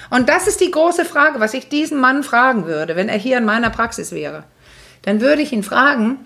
[0.10, 3.38] Und das ist die große Frage, was ich diesen Mann fragen würde, wenn er hier
[3.38, 4.44] in meiner Praxis wäre.
[5.04, 6.18] Dann würde ich ihn fragen,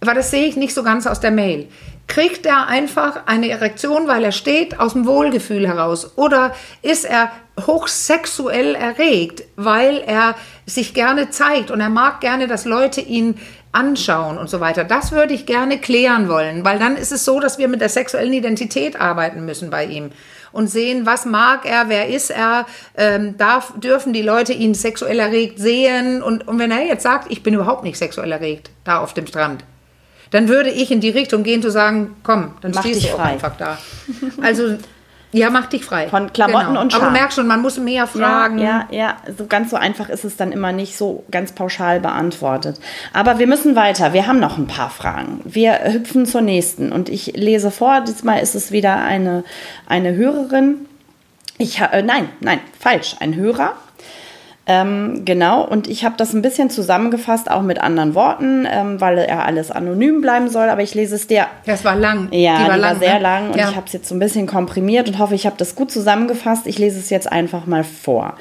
[0.00, 1.68] weil das sehe ich nicht so ganz aus der Mail.
[2.06, 6.18] Kriegt er einfach eine Erektion, weil er steht, aus dem Wohlgefühl heraus?
[6.18, 7.30] Oder ist er
[7.66, 10.34] hochsexuell erregt, weil er
[10.66, 13.36] sich gerne zeigt und er mag gerne, dass Leute ihn
[13.72, 14.84] anschauen und so weiter?
[14.84, 17.88] Das würde ich gerne klären wollen, weil dann ist es so, dass wir mit der
[17.88, 20.10] sexuellen Identität arbeiten müssen bei ihm
[20.54, 25.18] und sehen, was mag er, wer ist er, ähm, darf, dürfen die Leute ihn sexuell
[25.18, 29.00] erregt sehen und, und wenn er jetzt sagt, ich bin überhaupt nicht sexuell erregt, da
[29.00, 29.64] auf dem Strand,
[30.30, 33.16] dann würde ich in die Richtung gehen zu sagen, komm, dann Mach stehst du auch
[33.16, 33.32] frei.
[33.32, 33.78] einfach da.
[34.40, 34.76] Also,
[35.34, 36.08] ja, mach dich frei.
[36.08, 37.12] Von Klamotten und Aber Scham.
[37.12, 38.58] du merkst schon, man muss mehr fragen.
[38.58, 41.98] Ja, ja, ja, so ganz so einfach ist es dann immer nicht so ganz pauschal
[42.00, 42.78] beantwortet.
[43.12, 44.12] Aber wir müssen weiter.
[44.12, 45.40] Wir haben noch ein paar Fragen.
[45.44, 48.00] Wir hüpfen zur nächsten und ich lese vor.
[48.02, 49.44] Diesmal ist es wieder eine,
[49.88, 50.86] eine Hörerin.
[51.58, 53.74] Ich, äh, nein, nein, falsch, ein Hörer.
[54.66, 59.18] Ähm, genau, und ich habe das ein bisschen zusammengefasst, auch mit anderen Worten, ähm, weil
[59.18, 62.28] er alles anonym bleiben soll, aber ich lese es dir Das war lang.
[62.30, 63.20] ja, die war, sehr ne?
[63.20, 63.68] lang und ja.
[63.68, 66.66] ich habe es jetzt so ein bisschen komprimiert und hoffe, ich habe das gut zusammengefasst.
[66.66, 68.34] Ich lese es jetzt einfach mal vor.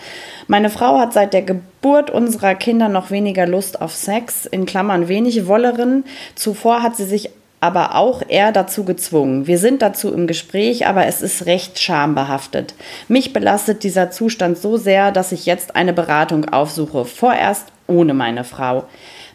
[0.48, 5.10] Meine Frau hat seit der Geburt unserer Kinder noch weniger Lust auf Sex, in Klammern
[5.10, 6.06] wenig Wollerin.
[6.36, 7.32] Zuvor hat sie sich
[7.64, 9.48] aber auch er dazu gezwungen.
[9.48, 12.74] Wir sind dazu im Gespräch, aber es ist recht schambehaftet.
[13.08, 17.06] Mich belastet dieser Zustand so sehr, dass ich jetzt eine Beratung aufsuche.
[17.06, 18.84] Vorerst ohne meine Frau.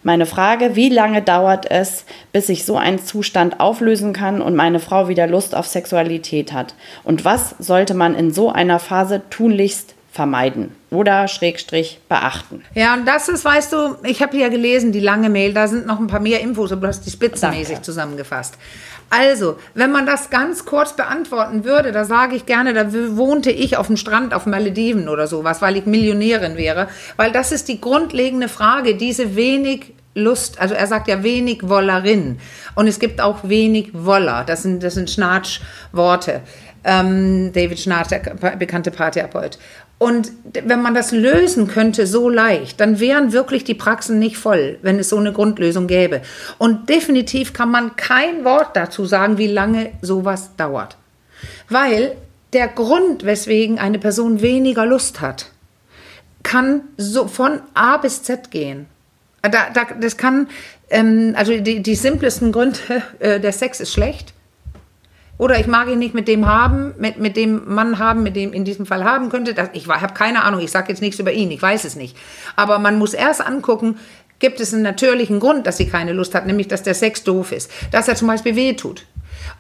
[0.02, 4.78] Meine Frage, wie lange dauert es, bis sich so ein Zustand auflösen kann und meine
[4.78, 6.74] Frau wieder Lust auf Sexualität hat?
[7.04, 12.64] Und was sollte man in so einer Phase tunlichst vermeiden oder Schrägstrich beachten?
[12.74, 15.87] Ja, und das ist, weißt du, ich habe ja gelesen, die lange Mail, da sind
[15.87, 17.83] noch ein paar mehr Infos, aber du hast die spitzenmäßig Danke.
[17.83, 18.59] zusammengefasst.
[19.11, 23.76] Also, wenn man das ganz kurz beantworten würde, da sage ich gerne, da wohnte ich
[23.76, 26.88] auf dem Strand auf Malediven oder sowas, weil ich Millionärin wäre.
[27.16, 32.40] Weil das ist die grundlegende Frage, diese wenig Lust, also er sagt ja wenig Wollerin.
[32.74, 36.40] Und es gibt auch wenig Woller, das sind, das sind Schnatsch-Worte.
[36.85, 38.20] Ähm, David Schnatsch, der
[38.57, 39.59] bekannte Paartherapeut.
[39.98, 44.78] Und wenn man das lösen könnte so leicht, dann wären wirklich die Praxen nicht voll,
[44.82, 46.22] wenn es so eine Grundlösung gäbe.
[46.56, 50.96] Und definitiv kann man kein Wort dazu sagen, wie lange sowas dauert.
[51.68, 52.16] Weil
[52.52, 55.50] der Grund, weswegen eine Person weniger Lust hat,
[56.44, 58.87] kann so von A bis Z gehen.
[59.42, 60.48] Da, da, das kann,
[60.90, 62.78] ähm, also die, die simplesten Gründe,
[63.18, 64.32] äh, der Sex ist schlecht.
[65.38, 68.53] Oder ich mag ihn nicht mit dem haben, mit, mit dem Mann haben, mit dem
[68.53, 69.55] in diesem Fall haben könnte.
[69.55, 72.16] Das, ich habe keine Ahnung, ich sage jetzt nichts über ihn, ich weiß es nicht.
[72.57, 73.96] Aber man muss erst angucken,
[74.40, 77.53] gibt es einen natürlichen Grund, dass sie keine Lust hat, nämlich dass der Sex doof
[77.53, 79.05] ist, dass er zum Beispiel weh tut.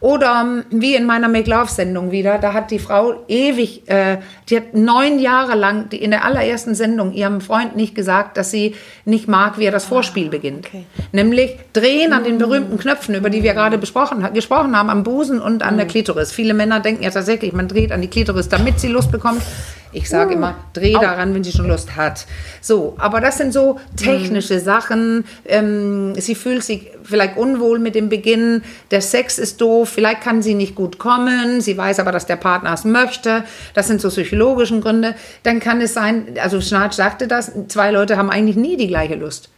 [0.00, 4.18] Oder ähm, wie in meiner Make Love Sendung wieder, da hat die Frau ewig, äh,
[4.48, 8.50] die hat neun Jahre lang die, in der allerersten Sendung ihrem Freund nicht gesagt, dass
[8.50, 10.66] sie nicht mag, wie er das Vorspiel beginnt.
[10.66, 10.84] okay.
[11.12, 15.02] Nämlich drehen an den berühmten Knöpfen, über die wir gerade besprochen, ha- gesprochen haben, am
[15.02, 16.30] Busen und an der Klitoris.
[16.32, 19.42] Viele Männer denken ja tatsächlich, man dreht an die Klitoris, damit sie Lust bekommt.
[19.92, 22.26] Ich sage immer, dreh daran, wenn sie schon Lust hat.
[22.60, 25.24] So, aber das sind so technische Sachen.
[25.46, 28.62] Ähm, sie fühlt sich vielleicht unwohl mit dem Beginn.
[28.90, 29.88] Der Sex ist doof.
[29.88, 31.60] Vielleicht kann sie nicht gut kommen.
[31.62, 33.44] Sie weiß aber, dass der Partner es möchte.
[33.72, 35.14] Das sind so psychologischen Gründe.
[35.42, 39.14] Dann kann es sein, also Schnarch sagte das, zwei Leute haben eigentlich nie die gleiche
[39.14, 39.48] Lust.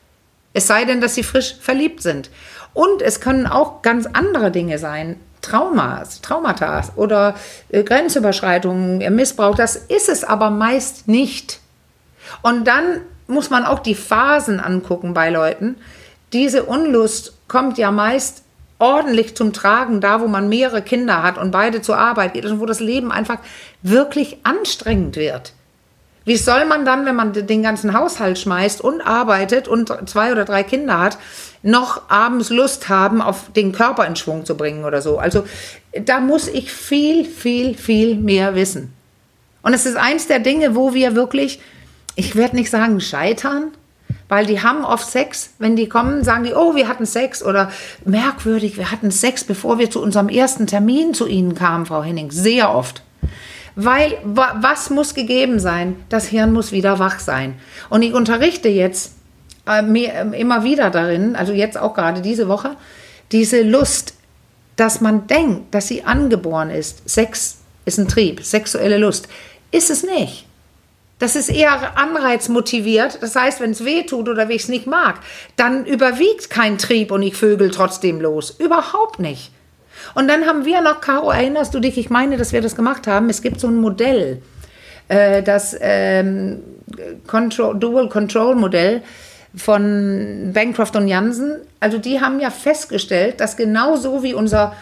[0.52, 2.30] Es sei denn, dass sie frisch verliebt sind.
[2.72, 5.16] Und es können auch ganz andere Dinge sein.
[5.42, 7.34] Traumas, Traumata oder
[7.68, 11.60] äh, Grenzüberschreitungen, äh, Missbrauch, das ist es aber meist nicht.
[12.42, 15.76] Und dann muss man auch die Phasen angucken bei Leuten.
[16.32, 18.42] Diese Unlust kommt ja meist
[18.78, 22.60] ordentlich zum Tragen, da wo man mehrere Kinder hat und beide zur Arbeit geht und
[22.60, 23.38] wo das Leben einfach
[23.82, 25.52] wirklich anstrengend wird.
[26.24, 30.44] Wie soll man dann, wenn man den ganzen Haushalt schmeißt und arbeitet und zwei oder
[30.44, 31.18] drei Kinder hat,
[31.62, 35.18] noch abends Lust haben, auf den Körper in Schwung zu bringen oder so?
[35.18, 35.44] Also
[35.92, 38.92] da muss ich viel, viel, viel mehr wissen.
[39.62, 41.60] Und es ist eins der Dinge, wo wir wirklich,
[42.16, 43.72] ich werde nicht sagen scheitern,
[44.28, 45.54] weil die haben oft Sex.
[45.58, 47.70] Wenn die kommen, sagen die, oh, wir hatten Sex oder
[48.04, 52.30] merkwürdig, wir hatten Sex, bevor wir zu unserem ersten Termin zu Ihnen kamen, Frau Henning.
[52.30, 53.02] Sehr oft.
[53.82, 55.96] Weil wa was muss gegeben sein?
[56.10, 57.58] Das Hirn muss wieder wach sein.
[57.88, 59.14] Und ich unterrichte jetzt
[59.66, 62.76] äh, mir, äh, immer wieder darin, also jetzt auch gerade diese Woche,
[63.32, 64.12] diese Lust,
[64.76, 67.08] dass man denkt, dass sie angeboren ist.
[67.08, 69.28] Sex ist ein Trieb, sexuelle Lust.
[69.70, 70.46] Ist es nicht.
[71.18, 73.22] Das ist eher anreizmotiviert.
[73.22, 75.20] Das heißt, wenn es weh tut oder wenn ich es nicht mag,
[75.56, 78.50] dann überwiegt kein Trieb und ich vögel trotzdem los.
[78.50, 79.52] Überhaupt nicht.
[80.14, 83.06] Und dann haben wir noch, Caro, erinnerst du dich, ich meine, dass wir das gemacht
[83.06, 84.42] haben, es gibt so ein Modell,
[85.08, 86.60] äh, das ähm,
[87.26, 89.02] Control, Dual Control Modell
[89.54, 91.56] von Bancroft und Jansen.
[91.80, 94.74] Also die haben ja festgestellt, dass genauso wie unser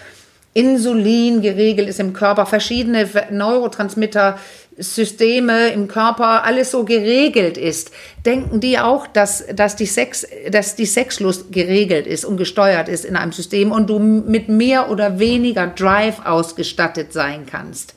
[0.54, 4.38] Insulin geregelt ist im Körper, verschiedene Neurotransmitter,
[4.78, 7.90] Systeme im Körper, alles so geregelt ist,
[8.24, 13.04] denken die auch, dass, dass, die Sex, dass die Sexlust geregelt ist und gesteuert ist
[13.04, 17.94] in einem System und du mit mehr oder weniger Drive ausgestattet sein kannst.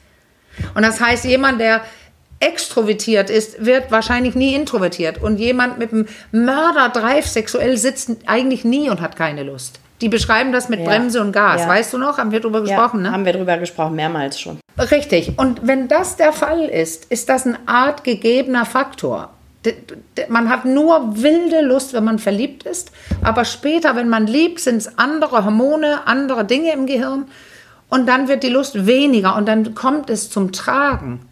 [0.76, 1.82] Und das heißt, jemand, der
[2.40, 5.22] extrovertiert ist, wird wahrscheinlich nie introvertiert.
[5.22, 9.80] Und jemand mit einem Mörder-Drive sexuell sitzt eigentlich nie und hat keine Lust.
[10.02, 10.86] Die beschreiben das mit Ja.
[10.88, 11.62] Bremse und Gas.
[11.62, 11.68] Ja.
[11.68, 12.18] Weißt du noch?
[12.18, 13.12] Haben wir drüber gesprochen, ja, ne?
[13.12, 14.60] Haben wir drüber gesprochen, mehrmals schon.
[14.78, 15.38] Richtig.
[15.38, 19.32] Und wenn das der Fall ist, ist das ein Art gegebener Faktor.
[20.28, 22.92] Man hat nur wilde Lust, wenn man verliebt ist.
[23.24, 27.26] Aber später, wenn man liebt, sind es andere Hormone, andere Dinge im Gehirn.
[27.90, 31.28] Und dann wird die Lust weniger und dann kommt es zum Tragen.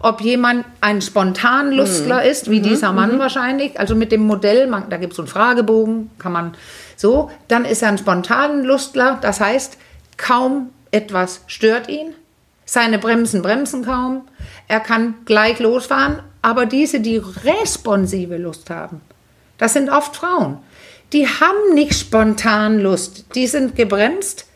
[0.00, 4.96] Ob jemand ein Spontanlustler ist, wie dieser Mann wahrscheinlich, also mit dem Modell, man, da
[4.96, 6.54] gibt es so einen Fragebogen, kann man
[6.96, 9.78] so, dann ist er ein Spontanlustler, das heißt,
[10.16, 12.14] kaum etwas stört ihn,
[12.64, 14.22] seine Bremsen bremsen kaum,
[14.68, 19.00] er kann gleich losfahren, aber diese, die responsive Lust haben,
[19.58, 20.58] das sind oft Frauen,
[21.12, 24.46] die haben nicht spontan Lust, die sind gebremst.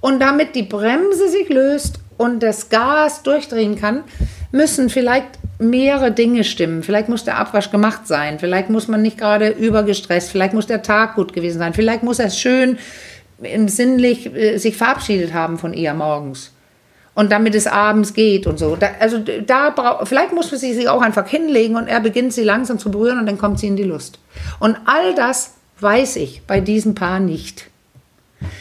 [0.00, 4.04] Und damit die Bremse sich löst und das Gas durchdrehen kann,
[4.52, 5.26] müssen vielleicht
[5.58, 6.82] mehrere Dinge stimmen.
[6.82, 10.82] Vielleicht muss der Abwasch gemacht sein, vielleicht muss man nicht gerade übergestresst, vielleicht muss der
[10.82, 12.78] Tag gut gewesen sein, vielleicht muss er schön
[13.42, 16.52] im sinnlich äh, sich verabschiedet haben von ihr morgens.
[17.16, 18.76] Und damit es abends geht und so.
[18.76, 19.74] Da, also da
[20.04, 23.18] vielleicht muss man sie sich auch einfach hinlegen und er beginnt sie langsam zu berühren
[23.18, 24.18] und dann kommt sie in die Lust.
[24.60, 27.68] Und all das weiß ich bei diesem Paar nicht.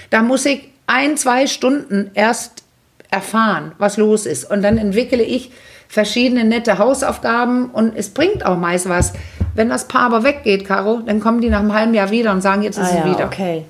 [0.09, 2.63] Da muss ich ein, zwei Stunden erst
[3.11, 4.49] erfahren, was los ist.
[4.49, 5.51] Und dann entwickle ich
[5.89, 9.11] verschiedene nette Hausaufgaben und es bringt auch meist was.
[9.53, 12.41] Wenn das Paar aber weggeht, Caro, dann kommen die nach einem halben Jahr wieder und
[12.41, 13.25] sagen, jetzt ist Ah es ja, wieder.
[13.25, 13.65] okay.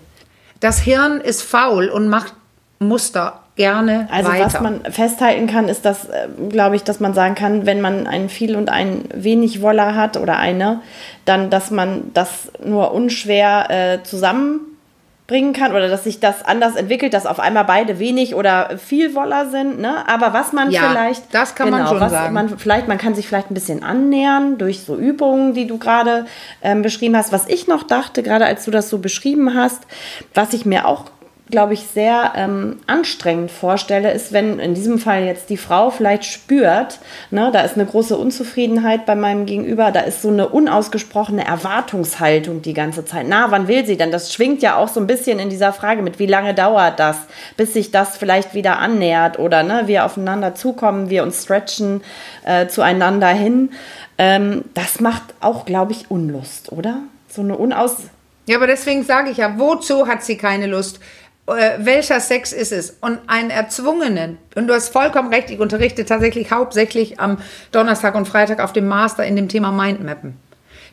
[0.60, 2.34] Das Hirn ist faul und macht
[2.80, 4.46] Muster gerne Also weiter.
[4.46, 8.06] was man festhalten kann, ist, dass, äh, glaube ich, dass man sagen kann, wenn man
[8.08, 10.82] einen viel und einen wenig Woller hat oder eine,
[11.24, 17.14] dann, dass man das nur unschwer äh, zusammenbringen kann oder dass sich das anders entwickelt,
[17.14, 19.80] dass auf einmal beide wenig oder viel Woller sind.
[19.80, 20.04] Ne?
[20.08, 22.34] Aber was man Ja, vielleicht, genau, das kann man schon was sagen.
[22.34, 26.26] Man vielleicht, man kann sich vielleicht ein bisschen annähern durch so Übungen, die du gerade
[26.62, 27.32] ähm, beschrieben hast.
[27.32, 29.84] Was ich noch dachte, gerade als du das so beschrieben hast,
[30.34, 31.06] was ich mir auch
[31.52, 36.26] glaube ich, sehr ähm, anstrengend vorstelle, ist, wenn in diesem Fall jetzt die Frau vielleicht
[36.26, 41.46] spürt, ne, da ist eine große Unzufriedenheit bei meinem Gegenüber, da ist so eine unausgesprochene
[41.46, 43.28] Erwartungshaltung die ganze Zeit.
[43.30, 44.12] Na, wann will sie denn?
[44.12, 47.18] Das schwingt ja auch so ein bisschen in dieser Frage mit, wie lange dauert das,
[47.58, 52.02] bis sich das vielleicht wieder annähert oder ne, wir aufeinander zukommen, wir uns stretchen
[52.44, 53.70] äh, zueinander hin.
[54.18, 57.02] Ähm, das macht auch, glaube ich, Unlust, oder?
[57.30, 57.98] So eine unaus...
[58.48, 61.00] Ja, aber deswegen sage ich ja, wozu hat sie keine Lust?
[61.48, 62.98] Äh, welcher Sex ist es?
[63.02, 67.38] Und einen erzwungenen, und du hast vollkommen recht, ich unterrichte tatsächlich hauptsächlich am
[67.72, 70.38] Donnerstag und Freitag auf dem Master in dem Thema Mindmappen.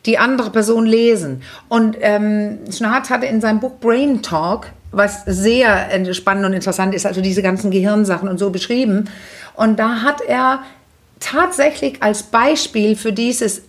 [0.05, 1.43] Die andere Person lesen.
[1.69, 6.95] Und ähm, Schnarrt hatte in seinem Buch Brain Talk, was sehr äh, spannend und interessant
[6.95, 9.09] ist, also diese ganzen Gehirnsachen und so beschrieben.
[9.55, 10.63] Und da hat er
[11.19, 13.63] tatsächlich als Beispiel für dieses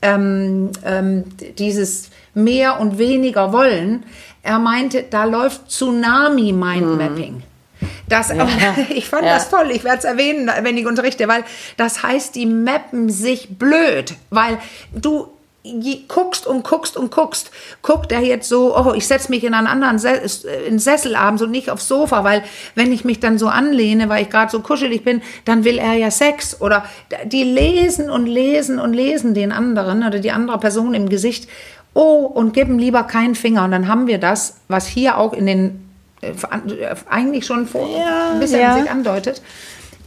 [0.00, 1.24] ähm, ähm,
[1.58, 4.04] dieses mehr und weniger wollen.
[4.44, 7.42] Er meinte, da läuft Tsunami Mindmapping.
[8.08, 8.30] Das,
[8.90, 9.34] ich fand Ja.
[9.34, 11.44] das toll, ich werde es erwähnen, wenn ich unterrichte, weil
[11.76, 14.58] das heißt, die mappen sich blöd, weil
[14.92, 15.28] du
[16.08, 17.50] guckst und guckst und guckst.
[17.80, 21.16] Guckt er jetzt so, oh, ich setze mich in einen anderen Ses äh, in Sessel
[21.16, 24.50] abends und nicht aufs Sofa, weil wenn ich mich dann so anlehne, weil ich gerade
[24.50, 26.60] so kuschelig bin, dann will er ja Sex.
[26.60, 26.84] Oder
[27.24, 31.48] die lesen und lesen und lesen den anderen oder die andere Person im Gesicht.
[31.94, 33.64] Oh, und geben lieber keinen Finger.
[33.64, 35.88] Und dann haben wir das, was hier auch in den
[36.20, 38.78] äh, äh, eigentlich schon vor Ja, ein bisschen ja.
[38.78, 39.42] sich andeutet,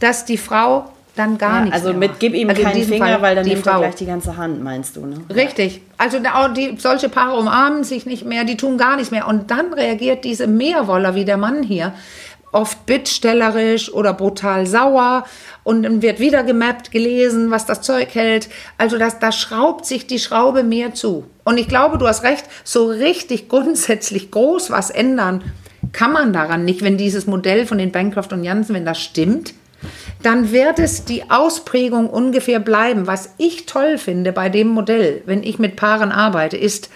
[0.00, 0.84] dass die Frau
[1.16, 3.34] dann gar Ja, nichts also mehr mit gib ihm Also in keinen Finger, Fall weil
[3.34, 3.80] dann die nimmt er Frau.
[3.80, 5.16] gleich die ganze Hand, meinst du, ne?
[5.34, 5.80] Richtig.
[5.96, 6.18] Also
[6.56, 9.26] die, solche Paare umarmen sich nicht mehr, die tun gar nichts mehr.
[9.26, 11.92] Und dann reagiert diese Mehrwoller wie der Mann hier
[12.52, 15.24] oft bittstellerisch oder brutal sauer
[15.64, 18.48] und dann wird wieder gemappt, gelesen, was das Zeug hält.
[18.78, 21.24] Also das, da schraubt sich die Schraube mehr zu.
[21.44, 25.42] Und ich glaube, du hast recht, so richtig grundsätzlich groß was ändern
[25.92, 29.54] kann man daran nicht, wenn dieses Modell von den Bancroft und Janssen, wenn das stimmt,
[30.22, 33.06] dann wird es die Ausprägung ungefähr bleiben.
[33.06, 36.90] Was ich toll finde bei dem Modell, wenn ich mit Paaren arbeite, ist,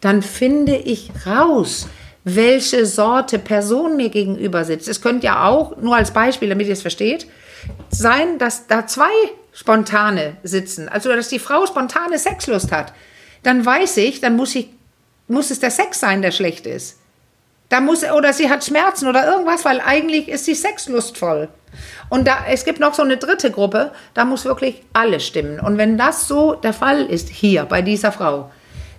[0.00, 1.88] dann finde ich raus,
[2.24, 4.88] welche Sorte Person mir gegenüber sitzt.
[4.88, 7.26] Es könnte ja auch, nur als Beispiel, damit ihr es versteht,
[7.90, 9.12] sein, dass da zwei
[9.52, 10.88] Spontane sitzen.
[10.88, 12.92] Also, dass die Frau spontane Sexlust hat.
[13.42, 14.68] Dann weiß ich, dann muss, ich,
[15.28, 16.98] muss es der Sex sein, der schlecht ist.
[17.68, 21.48] Da muss, oder sie hat Schmerzen oder irgendwas, weil eigentlich ist sie sexlustvoll.
[22.08, 25.60] Und da, es gibt noch so eine dritte Gruppe, da muss wirklich alles stimmen.
[25.60, 28.50] Und wenn das so der Fall ist, hier bei dieser Frau,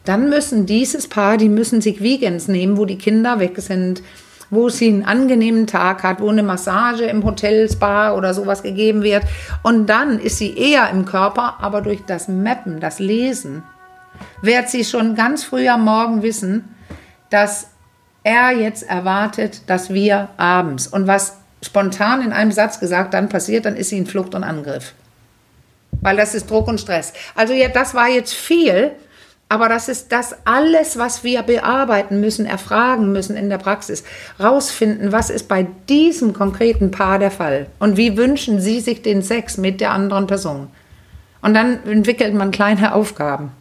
[0.06, 4.02] dann müssen dieses Paar, die müssen sich Weekends nehmen, wo die Kinder weg sind,
[4.50, 9.04] wo sie einen angenehmen Tag hat, wo eine Massage im Hotel, Spa oder sowas gegeben
[9.04, 9.24] wird.
[9.64, 13.64] Und dann ist sie eher im Körper, aber durch das Mappen, das Lesen,
[14.42, 16.76] wird sie schon ganz früh am Morgen wissen,
[17.30, 17.68] dass
[18.24, 23.66] er jetzt erwartet, dass wir abends und was spontan in einem Satz gesagt dann passiert,
[23.66, 24.94] dann ist sie in Flucht und Angriff.
[26.02, 27.14] Weil das ist Druck und Stress.
[27.36, 28.92] Also ja, das war jetzt viel,
[29.48, 34.04] aber das ist das alles, was wir bearbeiten müssen, erfragen müssen in der Praxis.
[34.40, 39.22] Rausfinden, was ist bei diesem konkreten Paar der Fall und wie wünschen Sie sich den
[39.22, 40.68] Sex mit der anderen Person.
[41.42, 43.52] Und dann entwickelt man kleine Aufgaben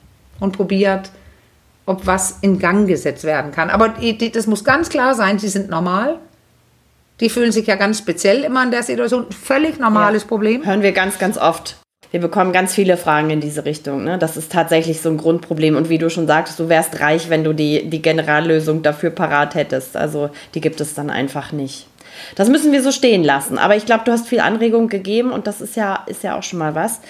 [0.41, 1.11] und probiert,
[1.85, 3.68] ob was in Gang gesetzt werden kann.
[3.68, 3.95] Aber
[4.32, 6.18] das muss ganz klar sein, sie sind normal.
[7.20, 9.26] Die fühlen sich ja ganz speziell immer in der Situation.
[9.30, 10.28] Völlig normales ja.
[10.28, 10.64] Problem.
[10.64, 11.76] Hören wir ganz, ganz oft.
[12.14, 14.04] Wir bekommen ganz viele Fragen in diese Richtung.
[14.04, 14.18] Ne?
[14.18, 15.74] Das ist tatsächlich so ein Grundproblem.
[15.74, 19.56] Und wie du schon sagtest, du wärst reich, wenn du die, die Generallösung dafür parat
[19.56, 19.96] hättest.
[19.96, 21.88] Also die gibt es dann einfach nicht.
[22.36, 23.58] Das müssen wir so stehen lassen.
[23.58, 26.44] Aber ich glaube, du hast viel Anregung gegeben und das ist ja, ist ja auch
[26.44, 27.00] schon mal was.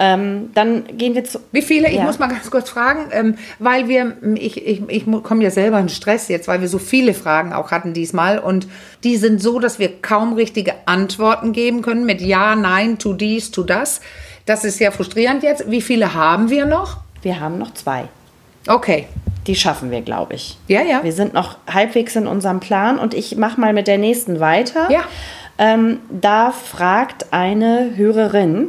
[0.00, 1.38] Ähm, dann gehen wir zu.
[1.52, 1.88] Wie viele?
[1.88, 2.00] Ja.
[2.00, 5.78] Ich muss mal ganz kurz fragen, ähm, weil wir, ich, ich, ich komme ja selber
[5.78, 8.66] in Stress jetzt, weil wir so viele Fragen auch hatten diesmal und
[9.04, 13.52] die sind so, dass wir kaum richtige Antworten geben können mit Ja, Nein, tu dies,
[13.52, 14.00] tu das.
[14.48, 15.70] Das ist sehr frustrierend jetzt.
[15.70, 16.96] Wie viele haben wir noch?
[17.20, 18.04] Wir haben noch zwei.
[18.66, 19.06] Okay.
[19.46, 20.56] Die schaffen wir, glaube ich.
[20.68, 21.04] Ja, ja.
[21.04, 24.90] Wir sind noch halbwegs in unserem Plan und ich mache mal mit der nächsten weiter.
[24.90, 25.00] Ja.
[25.58, 28.68] Ähm, da fragt eine Hörerin,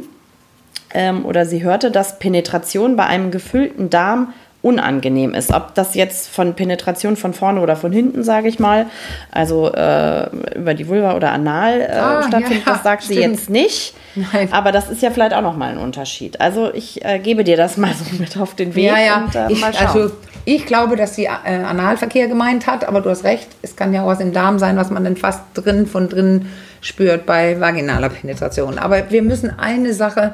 [0.92, 5.52] ähm, oder sie hörte, dass Penetration bei einem gefüllten Darm unangenehm ist.
[5.52, 8.86] Ob das jetzt von Penetration von vorne oder von hinten, sage ich mal,
[9.30, 13.18] also äh, über die Vulva oder anal äh, ah, stattfindet, ja, das sagt stimmt.
[13.18, 13.94] sie jetzt nicht.
[14.14, 14.52] Nein.
[14.52, 16.40] Aber das ist ja vielleicht auch nochmal ein Unterschied.
[16.40, 19.24] Also ich äh, gebe dir das mal so mit auf den Weg ja, ja.
[19.24, 19.64] und äh, ich.
[19.64, 20.10] Also
[20.46, 24.02] ich glaube, dass sie äh, Analverkehr gemeint hat, aber du hast recht, es kann ja
[24.02, 26.46] auch was im Darm sein, was man dann fast drin von drin
[26.80, 28.78] spürt bei vaginaler Penetration.
[28.78, 30.32] Aber wir müssen eine Sache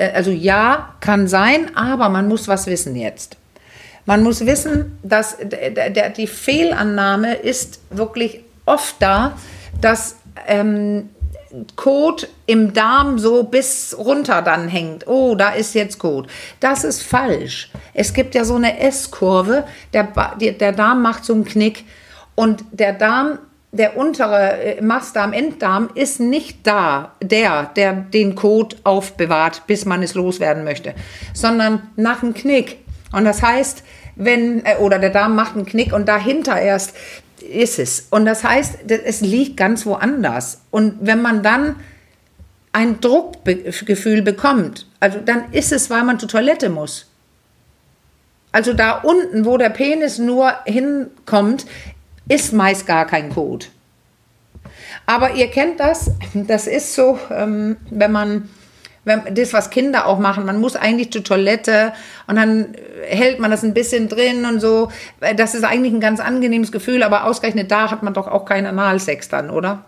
[0.00, 3.36] äh, also ja, kann sein, aber man muss was wissen jetzt.
[4.10, 5.36] Man muss wissen, dass
[6.16, 9.38] die Fehlannahme ist wirklich oft da,
[9.80, 10.16] dass
[10.48, 11.10] ähm,
[11.76, 15.06] Kot im Darm so bis runter dann hängt.
[15.06, 16.26] Oh, da ist jetzt Kot.
[16.58, 17.70] Das ist falsch.
[17.94, 19.62] Es gibt ja so eine S-Kurve.
[19.92, 20.08] Der,
[20.40, 21.84] der Darm macht so einen Knick
[22.34, 23.38] und der Darm
[23.70, 30.02] der untere äh, Mastdarm, Enddarm ist nicht da, der, der den Kot aufbewahrt, bis man
[30.02, 30.96] es loswerden möchte,
[31.32, 32.78] sondern nach einem Knick.
[33.12, 33.84] Und das heißt,
[34.20, 36.94] wenn, äh, oder der Darm macht einen Knick und dahinter erst
[37.40, 38.06] ist es.
[38.10, 40.60] Und das heißt, es liegt ganz woanders.
[40.70, 41.76] Und wenn man dann
[42.72, 47.06] ein Druckgefühl bekommt, also dann ist es, weil man zur Toilette muss.
[48.52, 51.66] Also da unten, wo der Penis nur hinkommt,
[52.28, 53.66] ist meist gar kein Code.
[55.06, 58.48] Aber ihr kennt das, das ist so, ähm, wenn man,
[59.04, 61.92] wenn, das, was Kinder auch machen, man muss eigentlich zur Toilette
[62.26, 62.74] und dann
[63.06, 64.90] hält man das ein bisschen drin und so.
[65.36, 68.66] Das ist eigentlich ein ganz angenehmes Gefühl, aber ausgerechnet da hat man doch auch keinen
[68.66, 69.84] Analsex dann, oder?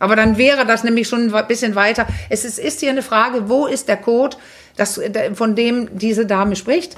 [0.00, 2.06] Aber dann wäre das nämlich schon ein bisschen weiter.
[2.28, 4.36] Es ist, ist hier eine Frage, wo ist der Code,
[4.76, 5.00] das,
[5.34, 6.96] von dem diese Dame spricht?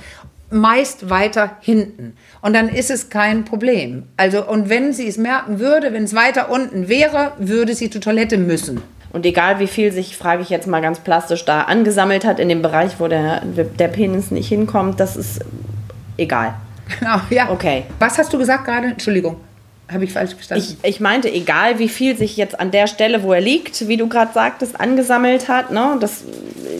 [0.50, 2.16] meist weiter hinten.
[2.40, 4.04] Und dann ist es kein Problem.
[4.16, 8.00] Also, und wenn sie es merken würde, wenn es weiter unten wäre, würde sie zur
[8.00, 8.80] Toilette müssen.
[9.12, 12.48] Und egal wie viel sich, frage ich jetzt mal ganz plastisch, da angesammelt hat in
[12.48, 15.40] dem Bereich, wo der, der Penis nicht hinkommt, das ist
[16.16, 16.54] egal.
[16.98, 17.50] Genau, ja.
[17.50, 17.84] Okay.
[17.98, 18.88] Was hast du gesagt gerade?
[18.88, 19.36] Entschuldigung.
[19.90, 20.64] Habe ich falsch verstanden?
[20.82, 23.96] Ich, ich, meinte, egal wie viel sich jetzt an der Stelle, wo er liegt, wie
[23.96, 26.24] du gerade sagtest, angesammelt hat, ne, das,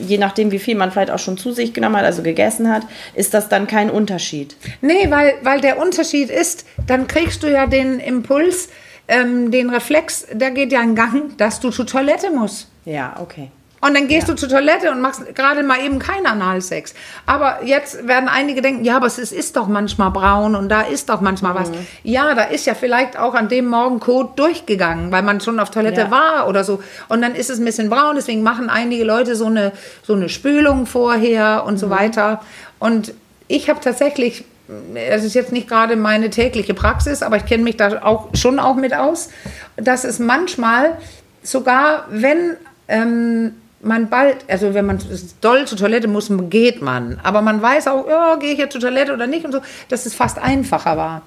[0.07, 2.83] je nachdem, wie viel man vielleicht auch schon zu sich genommen hat, also gegessen hat,
[3.15, 4.57] ist das dann kein Unterschied.
[4.81, 8.71] Nee, weil, weil der Unterschied ist, dann kriegst du ja den Impuls,
[9.09, 12.69] ähm, den Reflex, der geht ja in Gang, dass du zur Toilette musst.
[12.85, 13.51] Ja, okay.
[13.81, 14.35] Und dann gehst ja.
[14.35, 16.95] du zur Toilette und machst gerade mal eben keinen Analsex.
[17.27, 20.81] Aber jetzt werden einige denken, ja, aber es ist, ist doch manchmal braun und da
[20.81, 21.59] ist doch manchmal mhm.
[21.59, 21.71] was.
[22.03, 25.71] Ja, da ist ja vielleicht auch an dem Morgen Kot durchgegangen, weil man schon auf
[25.71, 26.11] Toilette ja.
[26.11, 26.83] war oder so.
[27.09, 30.31] Und dann ist es ein bisschen braun, deswegen machen einige Leute so eine, so eine
[30.31, 31.79] Spülung vorher und mhm.
[31.79, 32.41] so weiter.
[32.79, 33.13] Und
[33.47, 34.45] ich habe tatsächlich
[34.95, 38.59] es ist jetzt nicht gerade meine tägliche Praxis, aber ich kenne mich da auch schon
[38.59, 39.31] auch mit aus,
[39.77, 40.97] dass es manchmal
[41.43, 42.57] sogar, wenn
[42.89, 44.99] ähm, man bald, also wenn man
[45.41, 47.21] doll zur Toilette muss, geht man.
[47.23, 50.07] Aber man weiß auch, ja, gehe ich jetzt zur Toilette oder nicht und so, dass
[50.07, 51.23] es fast einfacher war.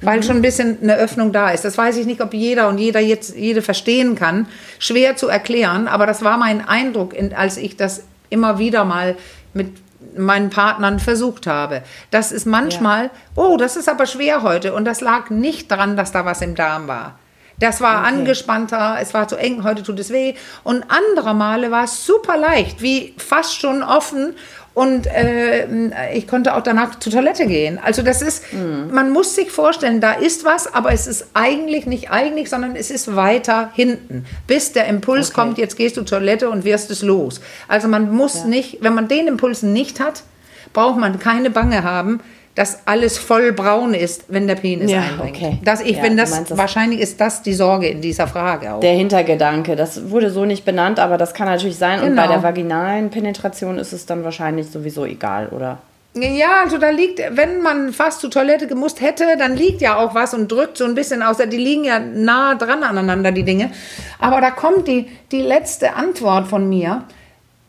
[0.00, 0.22] Weil mhm.
[0.22, 1.64] schon ein bisschen eine Öffnung da ist.
[1.64, 4.46] Das weiß ich nicht, ob jeder und jeder jetzt jede verstehen kann.
[4.78, 9.16] Schwer zu erklären, aber das war mein Eindruck, als ich das immer wieder mal
[9.52, 9.68] mit
[10.16, 11.82] meinen Partnern versucht habe.
[12.10, 13.10] Das ist manchmal, ja.
[13.36, 14.74] oh, das ist aber schwer heute.
[14.74, 17.18] Und das lag nicht daran, dass da was im Darm war.
[17.58, 18.08] Das war okay.
[18.08, 20.34] angespannter, es war zu eng, heute tut es weh.
[20.64, 24.34] Und andere Male war es super leicht, wie fast schon offen.
[24.74, 27.78] Und äh, ich konnte auch danach zur Toilette gehen.
[27.82, 28.92] Also das ist, mhm.
[28.92, 32.90] man muss sich vorstellen, da ist was, aber es ist eigentlich nicht eigentlich, sondern es
[32.90, 35.40] ist weiter hinten, bis der Impuls okay.
[35.40, 37.40] kommt, jetzt gehst du zur Toilette und wirst es los.
[37.68, 38.46] Also man muss ja.
[38.46, 40.24] nicht, wenn man den Impuls nicht hat,
[40.72, 42.20] braucht man keine Bange haben,
[42.54, 45.36] dass alles voll braun ist, wenn der Penis ja, eindringt.
[45.36, 45.58] Okay.
[45.64, 48.80] Dass ich, ja, wenn das, das, wahrscheinlich ist das die Sorge in dieser Frage auch.
[48.80, 52.00] Der Hintergedanke, das wurde so nicht benannt, aber das kann natürlich sein.
[52.00, 52.10] Genau.
[52.10, 52.34] Und bei genau.
[52.34, 55.78] der vaginalen Penetration ist es dann wahrscheinlich sowieso egal, oder?
[56.16, 60.14] Ja, also da liegt, wenn man fast zur Toilette gemusst hätte, dann liegt ja auch
[60.14, 61.38] was und drückt so ein bisschen aus.
[61.38, 63.72] Die liegen ja nah dran aneinander, die Dinge.
[64.20, 67.02] Aber da kommt die, die letzte Antwort von mir.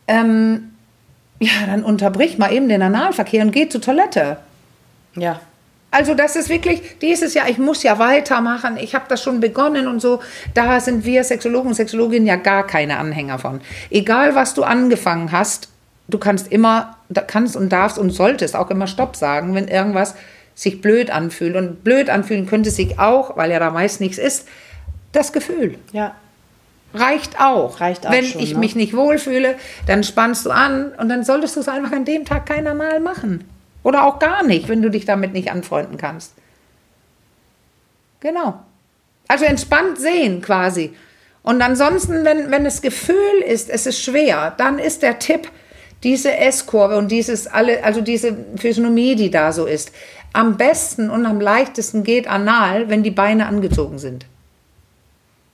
[0.08, 0.74] Ähm,
[1.40, 4.38] ja, dann unterbrich mal eben den Analverkehr und geh zur Toilette.
[5.16, 5.40] Ja.
[5.92, 9.88] Also das ist wirklich dieses Jahr, ich muss ja weitermachen, ich habe das schon begonnen
[9.88, 10.22] und so.
[10.54, 13.62] Da sind wir Sexologen und Sexologinnen ja gar keine Anhänger von.
[13.90, 15.70] Egal, was du angefangen hast,
[16.10, 16.98] du kannst immer,
[17.28, 20.16] kannst und darfst und solltest auch immer Stopp sagen, wenn irgendwas
[20.54, 21.56] sich blöd anfühlt.
[21.56, 24.48] Und blöd anfühlen könnte sich auch, weil ja da meist nichts ist,
[25.14, 25.78] das Gefühl.
[25.94, 26.16] Ja.
[26.94, 27.80] Reicht auch.
[27.80, 28.60] Reicht auch Wenn schon, ich ne?
[28.60, 29.56] mich nicht wohlfühle,
[29.86, 33.00] dann spannst du an und dann solltest du es einfach an dem Tag keiner Mal
[33.00, 33.44] machen.
[33.86, 36.34] Oder auch gar nicht, wenn du dich damit nicht anfreunden kannst.
[38.20, 38.60] Genau.
[39.28, 40.96] Also entspannt sehen quasi.
[41.44, 45.52] Und ansonsten, wenn, wenn das Gefühl ist, es ist schwer, dann ist der Tipp,
[46.02, 49.92] diese S-Kurve und dieses alle, also diese Physiognomie, die da so ist,
[50.34, 54.26] am besten und am leichtesten geht anal, wenn die Beine angezogen sind.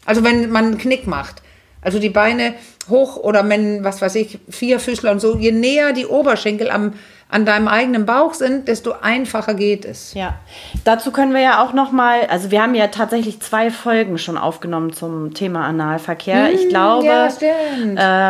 [0.06, 1.42] Also wenn man einen Knick macht.
[1.82, 2.54] Also die Beine
[2.88, 6.94] hoch oder wenn, was weiß ich, vier Füßler und so, je näher die Oberschenkel am,
[7.32, 10.14] an deinem eigenen Bauch sind, desto einfacher geht es.
[10.14, 10.36] Ja,
[10.84, 14.38] dazu können wir ja auch noch mal, also wir haben ja tatsächlich zwei Folgen schon
[14.38, 16.48] aufgenommen zum Thema Analverkehr.
[16.48, 17.30] Hm, ich glaube, ja,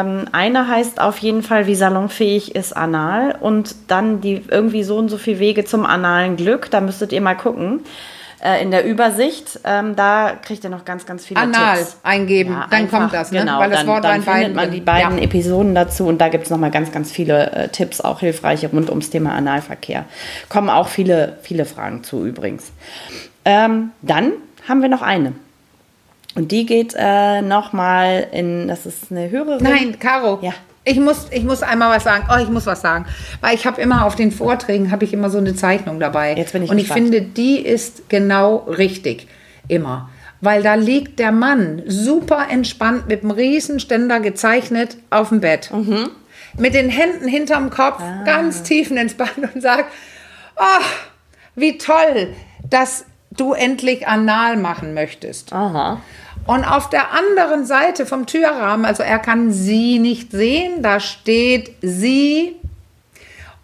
[0.01, 4.97] ähm, eine heißt auf jeden Fall, wie salonfähig ist Anal und dann die irgendwie so
[4.97, 6.69] und so viele Wege zum analen Glück.
[6.69, 7.81] Da müsstet ihr mal gucken
[8.43, 9.59] äh, in der Übersicht.
[9.63, 11.97] Ähm, da kriegt ihr noch ganz, ganz viele Anal Tipps.
[12.03, 13.39] eingeben, ja, dann einfach, kommt das, ne?
[13.39, 15.23] Genau, weil das dann, Wort dann findet man die beiden ja.
[15.23, 18.89] Episoden dazu und da gibt es nochmal ganz, ganz viele äh, Tipps, auch hilfreiche rund
[18.89, 20.05] ums Thema Analverkehr.
[20.49, 22.71] Kommen auch viele, viele Fragen zu übrigens.
[23.45, 24.33] Ähm, dann
[24.67, 25.33] haben wir noch eine.
[26.35, 29.63] Und die geht äh, nochmal in, das ist eine Hörerin.
[29.63, 30.39] Nein, Caro.
[30.41, 30.53] Ja.
[30.84, 32.25] Ich muss, ich muss einmal was sagen.
[32.32, 33.05] Oh, ich muss was sagen.
[33.39, 36.36] Weil ich habe immer auf den Vorträgen, habe ich immer so eine Zeichnung dabei.
[36.36, 36.99] Jetzt bin ich Und gespannt.
[36.99, 39.27] ich finde, die ist genau richtig.
[39.67, 40.09] Immer.
[40.41, 45.71] Weil da liegt der Mann super entspannt mit einem Riesenständer gezeichnet auf dem Bett.
[45.71, 46.09] Mhm.
[46.57, 48.23] Mit den Händen hinterm Kopf, ah.
[48.25, 49.86] ganz tiefenentspannt und sagt,
[50.57, 50.84] oh,
[51.55, 52.34] wie toll,
[52.67, 55.53] dass du endlich anal machen möchtest.
[55.53, 56.01] Aha.
[56.45, 61.75] Und auf der anderen Seite vom Türrahmen, also er kann sie nicht sehen, da steht
[61.81, 62.55] sie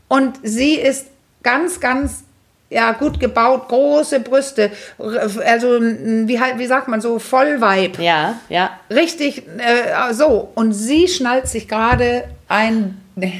[0.07, 1.07] und sie ist
[1.43, 2.23] ganz, ganz
[2.69, 7.97] ja, gut gebaut, große Brüste, also wie, halt, wie sagt man so, Vollweib.
[7.99, 8.71] Ja, ja.
[8.89, 10.51] Richtig, äh, so.
[10.53, 13.32] Und sie schnallt sich gerade ein, wie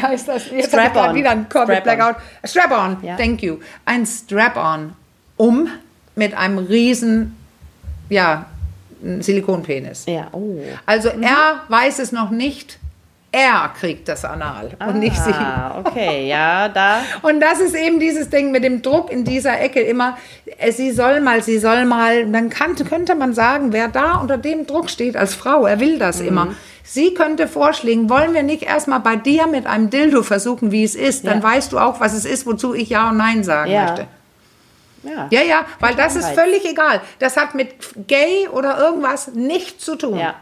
[0.00, 0.50] heißt das?
[0.50, 1.14] Jetzt Strap-on.
[1.14, 2.16] wieder ein Strap-on.
[2.42, 3.16] Strap-on, ja.
[3.16, 3.58] thank you.
[3.84, 4.94] Ein Strap-on
[5.36, 5.68] um
[6.16, 7.36] mit einem riesen,
[8.08, 8.46] ja,
[9.20, 10.06] Silikonpenis.
[10.06, 10.58] Ja, oh.
[10.84, 11.22] Also mhm.
[11.22, 12.78] er weiß es noch nicht,
[13.32, 15.30] er kriegt das Anal ah, und nicht sie.
[15.30, 17.02] Ah, okay, ja, da.
[17.20, 20.16] Und das ist eben dieses Ding mit dem Druck in dieser Ecke immer,
[20.58, 24.38] äh, sie soll mal, sie soll mal, dann kann, könnte man sagen, wer da unter
[24.38, 26.28] dem Druck steht als Frau, er will das mhm.
[26.28, 26.48] immer.
[26.82, 30.94] Sie könnte vorschlagen, wollen wir nicht erstmal bei dir mit einem Dildo versuchen, wie es
[30.94, 31.44] ist, dann ja.
[31.44, 33.86] weißt du auch, was es ist, wozu ich Ja und Nein sagen ja.
[33.86, 34.06] möchte.
[35.06, 37.00] Ja, ja, ja weil das ist völlig egal.
[37.18, 37.68] Das hat mit
[38.06, 40.18] gay oder irgendwas nichts zu tun.
[40.18, 40.34] Ja.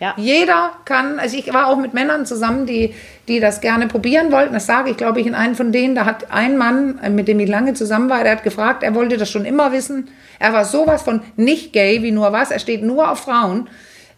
[0.00, 0.14] Ja.
[0.16, 2.94] Jeder kann, also ich war auch mit Männern zusammen, die,
[3.28, 4.54] die das gerne probieren wollten.
[4.54, 5.94] Das sage ich, glaube ich, in einem von denen.
[5.94, 9.18] Da hat ein Mann, mit dem ich lange zusammen war, der hat gefragt, er wollte
[9.18, 10.08] das schon immer wissen.
[10.38, 12.50] Er war sowas von nicht gay wie nur was.
[12.50, 13.68] Er steht nur auf Frauen.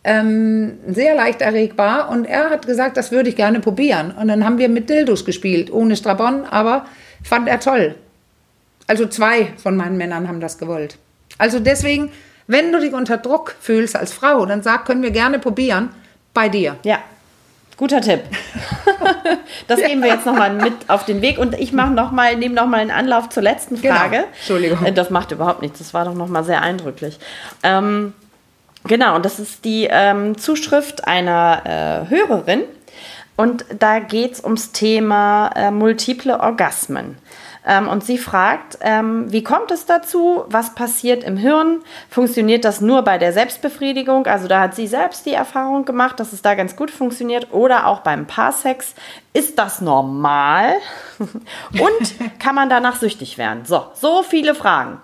[0.04, 2.10] Ähm, sehr leicht erregbar.
[2.10, 4.12] Und er hat gesagt, das würde ich gerne probieren.
[4.12, 6.86] Und dann haben wir mit Dildos gespielt, ohne Strabon, aber
[7.24, 7.96] fand er toll.
[8.86, 10.98] Also zwei von meinen Männern haben das gewollt.
[11.38, 12.12] Also deswegen,
[12.46, 15.90] wenn du dich unter Druck fühlst als Frau, dann sag, können wir gerne probieren
[16.34, 16.76] bei dir.
[16.82, 16.98] Ja.
[17.76, 18.20] Guter Tipp.
[19.66, 19.88] das ja.
[19.88, 22.80] nehmen wir jetzt nochmal mit auf den Weg und ich mache noch mal, nehme nochmal
[22.80, 23.94] einen Anlauf zur letzten genau.
[23.96, 24.16] Frage.
[24.16, 24.28] Genau.
[24.36, 24.84] Entschuldigung.
[24.84, 25.78] Äh, das macht überhaupt nichts.
[25.78, 27.18] Das war doch nochmal sehr eindrücklich.
[27.62, 28.12] Ähm,
[28.84, 32.62] genau, und das ist die ähm, Zuschrift einer äh, Hörerin.
[33.36, 37.16] Und da geht es ums Thema äh, multiple Orgasmen.
[37.64, 40.44] Ähm, und sie fragt, ähm, wie kommt es dazu?
[40.48, 41.80] Was passiert im Hirn?
[42.08, 44.26] Funktioniert das nur bei der Selbstbefriedigung?
[44.26, 47.52] Also da hat sie selbst die Erfahrung gemacht, dass es da ganz gut funktioniert.
[47.52, 48.94] Oder auch beim Paarsex.
[49.32, 50.74] Ist das normal?
[51.18, 53.64] und kann man danach süchtig werden?
[53.64, 55.00] So, so viele Fragen.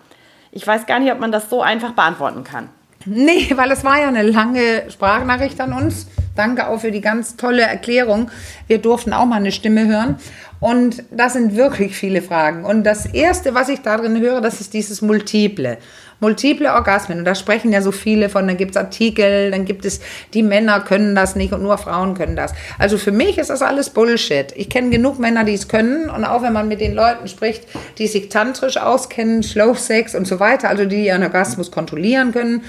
[0.50, 2.70] Ich weiß gar nicht, ob man das so einfach beantworten kann.
[3.10, 6.06] Nee, weil es war ja eine lange Sprachnachricht an uns.
[6.36, 8.30] Danke auch für die ganz tolle Erklärung.
[8.66, 10.16] Wir durften auch mal eine Stimme hören.
[10.60, 12.64] Und das sind wirklich viele Fragen.
[12.64, 15.78] Und das Erste, was ich darin höre, das ist dieses Multiple.
[16.20, 17.20] Multiple Orgasmen.
[17.20, 20.00] Und da sprechen ja so viele von, dann gibt es Artikel, dann gibt es,
[20.34, 22.52] die Männer können das nicht und nur Frauen können das.
[22.78, 24.52] Also für mich ist das alles Bullshit.
[24.56, 26.10] Ich kenne genug Männer, die es können.
[26.10, 27.66] Und auch wenn man mit den Leuten spricht,
[27.98, 32.62] die sich tantrisch auskennen, Slow Sex und so weiter, also die ihren Orgasmus kontrollieren können,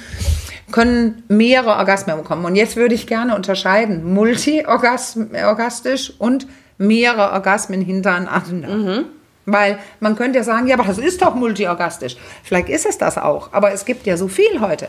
[0.71, 2.45] können mehrere Orgasmen bekommen.
[2.45, 6.45] Und jetzt würde ich gerne unterscheiden, multi-orgastisch und
[6.77, 8.69] mehrere Orgasmen hintereinander.
[8.69, 9.05] Mhm.
[9.51, 12.17] Weil man könnte ja sagen, ja, aber das ist doch multiorgastisch.
[12.43, 14.87] Vielleicht ist es das auch, aber es gibt ja so viel heute.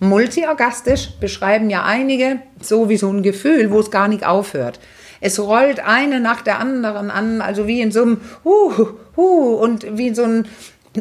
[0.00, 4.80] Multiorgastisch beschreiben ja einige so wie so ein Gefühl, wo es gar nicht aufhört.
[5.20, 8.72] Es rollt eine nach der anderen an, also wie in so einem Hu,
[9.16, 10.46] Hu und wie so ein,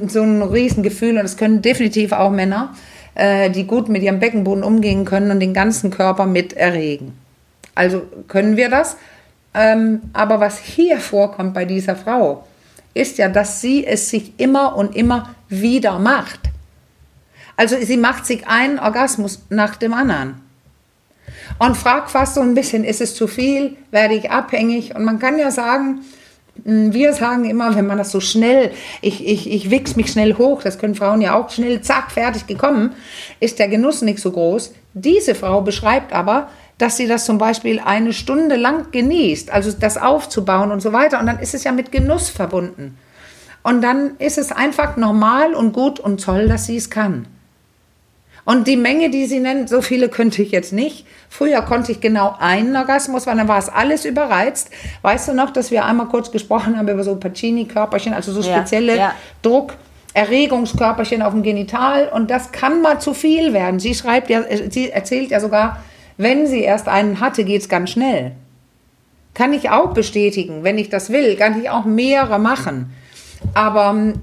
[0.08, 1.18] so ein Riesengefühl.
[1.18, 2.76] Und es können definitiv auch Männer,
[3.16, 7.18] äh, die gut mit ihrem Beckenboden umgehen können und den ganzen Körper mit erregen.
[7.74, 8.98] Also können wir das.
[9.56, 12.46] Ähm, aber was hier vorkommt bei dieser Frau,
[12.94, 16.40] ist ja, dass sie es sich immer und immer wieder macht.
[17.56, 20.42] Also sie macht sich einen Orgasmus nach dem anderen.
[21.60, 24.96] Und fragt fast so ein bisschen, ist es zu viel, werde ich abhängig?
[24.96, 26.02] Und man kann ja sagen,
[26.64, 28.72] hm, wir sagen immer, wenn man das so schnell,
[29.02, 32.48] ich, ich, ich wichs mich schnell hoch, das können Frauen ja auch schnell, zack, fertig
[32.48, 32.94] gekommen,
[33.40, 34.74] ist der Genuss nicht so groß.
[34.94, 36.50] Diese Frau beschreibt aber,
[36.82, 41.20] dass sie das zum Beispiel eine Stunde lang genießt, also das aufzubauen und so weiter.
[41.20, 42.98] Und dann ist es ja mit Genuss verbunden.
[43.62, 47.28] Und dann ist es einfach normal und gut und toll, dass sie es kann.
[48.44, 51.06] Und die Menge, die sie nennt, so viele könnte ich jetzt nicht.
[51.30, 54.72] Früher konnte ich genau einen Orgasmus, weil dann war es alles überreizt.
[55.04, 58.94] Weißt du noch, dass wir einmal kurz gesprochen haben über so Pacini-Körperchen, also so spezielle
[58.94, 59.16] ja, ja.
[59.44, 59.74] Druck.
[60.14, 63.80] Erregungskörperchen auf dem Genital und das kann mal zu viel werden.
[63.80, 65.82] Sie schreibt ja, sie erzählt ja sogar,
[66.22, 68.34] wenn sie erst einen hatte, geht es ganz schnell.
[69.34, 72.94] Kann ich auch bestätigen, wenn ich das will, kann ich auch mehrere machen.
[73.54, 74.14] Aber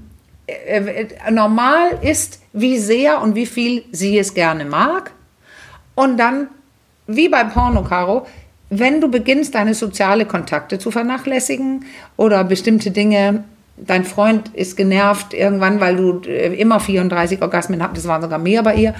[0.47, 5.11] äh, äh, normal ist, wie sehr und wie viel sie es gerne mag.
[5.95, 6.47] Und dann,
[7.07, 8.25] wie bei Porno, Caro,
[8.69, 11.85] wenn du beginnst, deine soziale Kontakte zu vernachlässigen
[12.15, 13.43] oder bestimmte Dinge
[13.85, 18.39] dein Freund ist genervt irgendwann, weil du äh, immer 34 Orgasmen hast, das waren sogar
[18.39, 18.93] mehr bei ihr,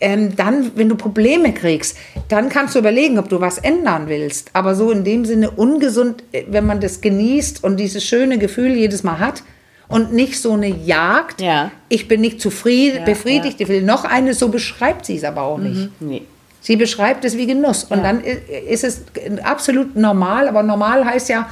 [0.00, 1.96] ähm, dann, wenn du Probleme kriegst,
[2.28, 4.50] dann kannst du überlegen, ob du was ändern willst.
[4.52, 8.74] Aber so in dem Sinne ungesund, äh, wenn man das genießt und dieses schöne Gefühl
[8.74, 9.42] jedes Mal hat
[9.88, 11.70] und nicht so eine Jagd, ja.
[11.88, 13.66] ich bin nicht zufrieden, ja, befriedigt, ja.
[13.66, 15.90] ich will noch eine, so beschreibt sie es aber auch nicht.
[16.00, 16.08] Mhm.
[16.08, 16.22] Nee.
[16.60, 17.84] Sie beschreibt es wie Genuss.
[17.84, 19.02] Und dann ist es
[19.42, 21.46] absolut normal, aber normal heißt ja,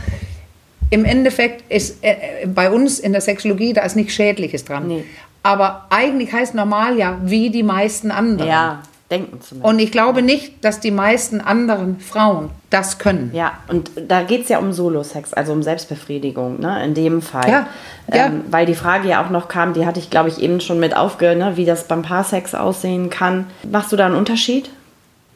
[0.93, 4.87] im Endeffekt ist äh, bei uns in der Sexologie, da ist nichts Schädliches dran.
[4.87, 5.05] Nee.
[5.43, 8.49] Aber eigentlich heißt normal ja, wie die meisten anderen.
[8.49, 9.73] Ja, denken zumindest.
[9.73, 13.31] Und ich glaube nicht, dass die meisten anderen Frauen das können.
[13.33, 17.49] Ja, und da geht es ja um Solo-Sex, also um Selbstbefriedigung, ne, in dem Fall.
[17.49, 17.67] Ja,
[18.11, 18.31] ähm, ja.
[18.51, 20.95] Weil die Frage ja auch noch kam, die hatte ich, glaube ich, eben schon mit
[20.95, 23.47] aufgehört, ne, wie das beim Paarsex aussehen kann.
[23.71, 24.69] Machst du da einen Unterschied?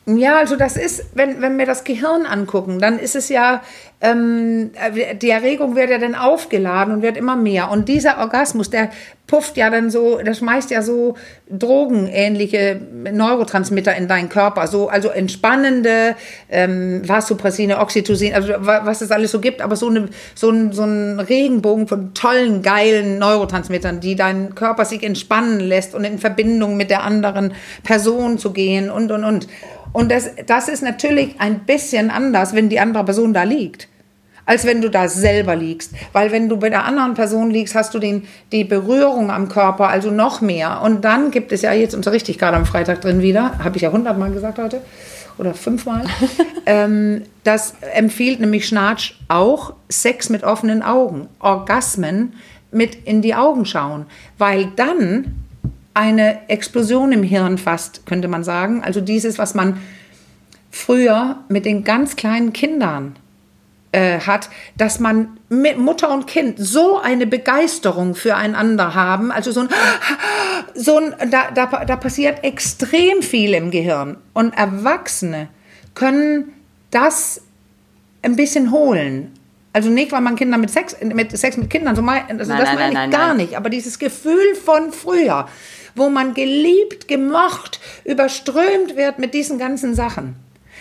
[0.09, 3.61] Ja, also das ist, wenn, wenn wir das Gehirn angucken, dann ist es ja,
[4.01, 4.73] ähm,
[5.23, 7.71] die Erregung wird ja dann aufgeladen und wird immer mehr.
[7.71, 8.91] Und dieser Orgasmus, der
[9.27, 11.17] pufft ja dann so, der schmeißt ja so
[11.51, 12.79] drogenähnliche
[13.11, 16.15] Neurotransmitter in deinen Körper, so, also entspannende,
[16.51, 20.85] ähm, Vasopressine, Oxytocin, also was es alles so gibt, aber so, eine, so, ein, so
[20.85, 26.77] ein Regenbogen von tollen, geilen Neurotransmittern, die deinen Körper sich entspannen lässt und in Verbindung
[26.77, 29.49] mit der anderen Person zu gehen und, und, und.
[29.97, 33.89] Und das, das ist natürlich ein bisschen anders, wenn die andere Person da liegt,
[34.45, 35.93] als wenn du da selber liegst.
[36.13, 39.89] Weil wenn du bei der anderen Person liegst, hast du den, die Berührung am Körper,
[39.89, 40.83] also noch mehr.
[40.83, 43.83] Und dann gibt es ja, jetzt unterrichte ich gerade am Freitag drin wieder, habe ich
[43.85, 44.83] ja hundertmal gesagt heute
[45.39, 46.05] oder fünfmal.
[46.67, 52.35] ähm, das empfiehlt nämlich Schnatsch auch Sex mit offenen Augen, Orgasmen
[52.71, 54.05] mit in die Augen schauen,
[54.37, 55.46] weil dann
[55.97, 58.83] eine Explosion im Hirn fast, könnte man sagen.
[58.85, 59.81] Also dieses, was man
[60.71, 63.17] früher mit den ganz kleinen Kindern
[63.93, 69.33] äh, hat, dass man mit Mutter und Kind so eine Begeisterung füreinander haben.
[69.33, 69.69] Also so ein,
[70.75, 74.19] so ein da, da, da passiert extrem viel im Gehirn.
[74.35, 75.49] Und Erwachsene
[75.95, 76.53] können
[76.91, 77.41] das
[78.21, 79.33] ein bisschen holen.
[79.73, 82.61] Also nicht, weil man Kinder mit Sex mit, Sex mit Kindern so meint, also Nein,
[82.61, 83.57] das nein, meine ich nein, gar nicht.
[83.57, 85.49] Aber dieses Gefühl von früher,
[85.97, 90.37] wo man geliebt, gemocht, überströmt wird mit diesen ganzen Sachen.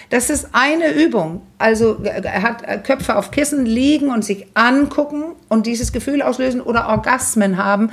[0.10, 1.42] Das ist eine Übung.
[1.58, 6.62] Also er hat äh, Köpfe auf Kissen liegen und sich angucken und dieses Gefühl auslösen
[6.62, 7.92] oder Orgasmen haben,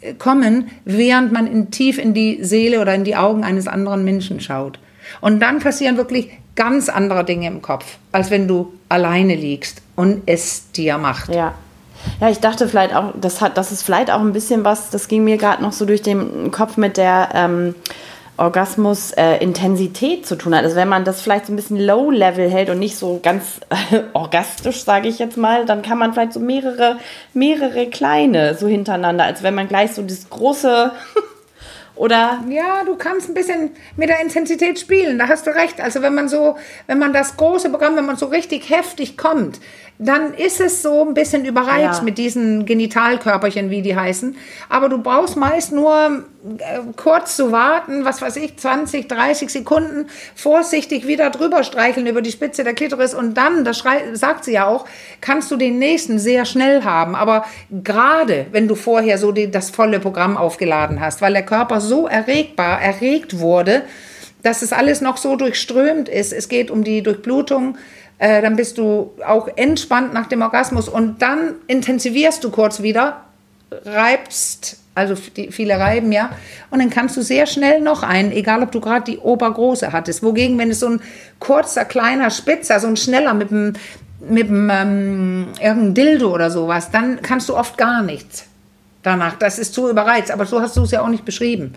[0.00, 4.04] äh, kommen, während man in, tief in die Seele oder in die Augen eines anderen
[4.04, 4.78] Menschen schaut.
[5.20, 10.22] Und dann passieren wirklich ganz andere Dinge im Kopf, als wenn du alleine liegst und
[10.26, 11.34] es dir macht.
[11.34, 11.54] Ja.
[12.20, 15.08] Ja, ich dachte vielleicht auch, das hat, das ist vielleicht auch ein bisschen was, das
[15.08, 17.74] ging mir gerade noch so durch den Kopf mit der ähm,
[18.36, 20.64] Orgasmus-Intensität zu tun hat.
[20.64, 24.00] Also wenn man das vielleicht so ein bisschen low-level hält und nicht so ganz äh,
[24.12, 26.98] orgastisch, sage ich jetzt mal, dann kann man vielleicht so mehrere,
[27.32, 30.90] mehrere kleine so hintereinander, als wenn man gleich so das große
[31.94, 35.80] oder Ja, du kannst ein bisschen mit der Intensität spielen, da hast du recht.
[35.80, 36.56] Also wenn man so,
[36.88, 39.60] wenn man das große Programm, wenn man so richtig heftig kommt,
[39.98, 42.02] dann ist es so ein bisschen überreizt Ja.
[42.04, 44.36] mit diesen Genitalkörperchen, wie die heißen.
[44.68, 46.24] Aber du brauchst meist nur
[46.58, 52.22] äh, kurz zu warten, was weiß ich, 20, 30 Sekunden, vorsichtig wieder drüber streicheln über
[52.22, 53.84] die Spitze der Klitoris und dann, das
[54.14, 54.84] sagt sie ja auch,
[55.20, 57.14] kannst du den nächsten sehr schnell haben.
[57.14, 61.80] Aber gerade wenn du vorher so die, das volle Programm aufgeladen hast, weil der Körper
[61.80, 63.82] so erregbar, erregt wurde,
[64.42, 66.32] dass es alles noch so durchströmt ist.
[66.32, 67.78] Es geht um die Durchblutung.
[68.18, 73.22] Äh, dann bist du auch entspannt nach dem Orgasmus und dann intensivierst du kurz wieder,
[73.84, 76.30] reibst, also viele reiben ja,
[76.70, 80.22] und dann kannst du sehr schnell noch einen, egal ob du gerade die obergroße hattest.
[80.22, 81.00] Wogegen, wenn es so ein
[81.40, 83.72] kurzer, kleiner Spitzer, so ein schneller mit dem,
[84.20, 88.46] mit dem ähm, irgendein Dildo oder sowas, dann kannst du oft gar nichts
[89.02, 89.36] danach.
[89.36, 91.74] Das ist zu überreizt, aber so hast du es ja auch nicht beschrieben.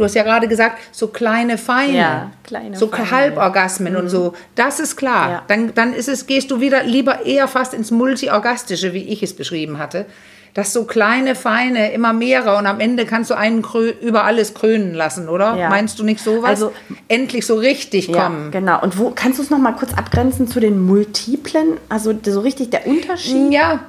[0.00, 3.10] Du hast ja gerade gesagt, so kleine Feine, Ja, kleine so Feine.
[3.10, 4.32] Halborgasmen und so.
[4.54, 5.30] Das ist klar.
[5.30, 5.42] Ja.
[5.46, 9.36] Dann, dann ist es, gehst du wieder lieber eher fast ins Multiorgastische, wie ich es
[9.36, 10.06] beschrieben hatte.
[10.54, 13.62] Das so kleine, feine, immer mehrere und am Ende kannst du einen
[14.00, 15.54] über alles krönen lassen, oder?
[15.56, 15.68] Ja.
[15.68, 16.48] Meinst du nicht sowas?
[16.48, 16.72] Also-
[17.08, 18.50] Endlich so richtig kommen.
[18.50, 18.80] genau.
[18.82, 21.76] Und wo kannst du es noch mal kurz abgrenzen zu den multiplen?
[21.90, 23.52] Also so richtig der Unterschied?
[23.52, 23.80] Ja.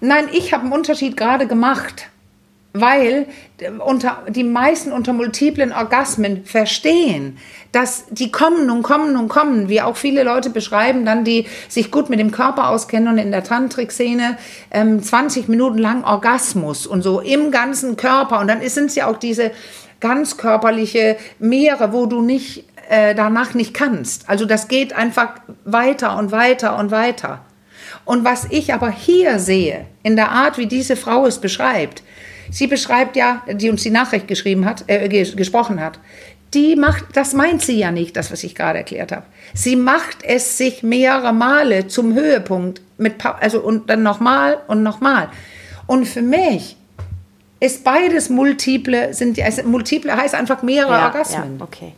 [0.00, 2.06] Nein, ich habe einen Unterschied gerade gemacht.
[2.74, 3.26] Weil
[3.58, 7.38] äh, unter, die meisten unter multiplen Orgasmen verstehen,
[7.70, 11.90] dass die kommen und kommen und kommen, wie auch viele Leute beschreiben, dann die sich
[11.90, 14.38] gut mit dem Körper auskennen und in der Tantrikszene
[14.70, 18.40] ähm, 20 Minuten lang Orgasmus und so im ganzen Körper.
[18.40, 19.52] Und dann sind es ja auch diese
[20.00, 24.28] ganz körperliche Meere, wo du nicht äh, danach nicht kannst.
[24.28, 27.44] Also das geht einfach weiter und weiter und weiter.
[28.04, 32.02] Und was ich aber hier sehe, in der Art, wie diese Frau es beschreibt,
[32.52, 35.98] sie beschreibt ja, die uns die Nachricht geschrieben hat, äh, ges gesprochen hat,
[36.54, 39.24] die macht, das meint sie ja nicht, das, was ich gerade erklärt habe.
[39.54, 45.30] Sie macht es sich mehrere Male zum Höhepunkt, mit, also und dann nochmal und nochmal.
[45.86, 46.76] Und für mich
[47.58, 51.58] ist beides multiple, sind, also multiple heißt einfach mehrere ja, Orgasmen.
[51.58, 51.92] ja, okay.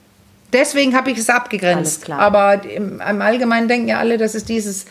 [0.53, 2.09] Deswegen habe ich es abgegrenzt.
[2.11, 4.87] Aber im, im Allgemeinen denken ja alle, das ist dieses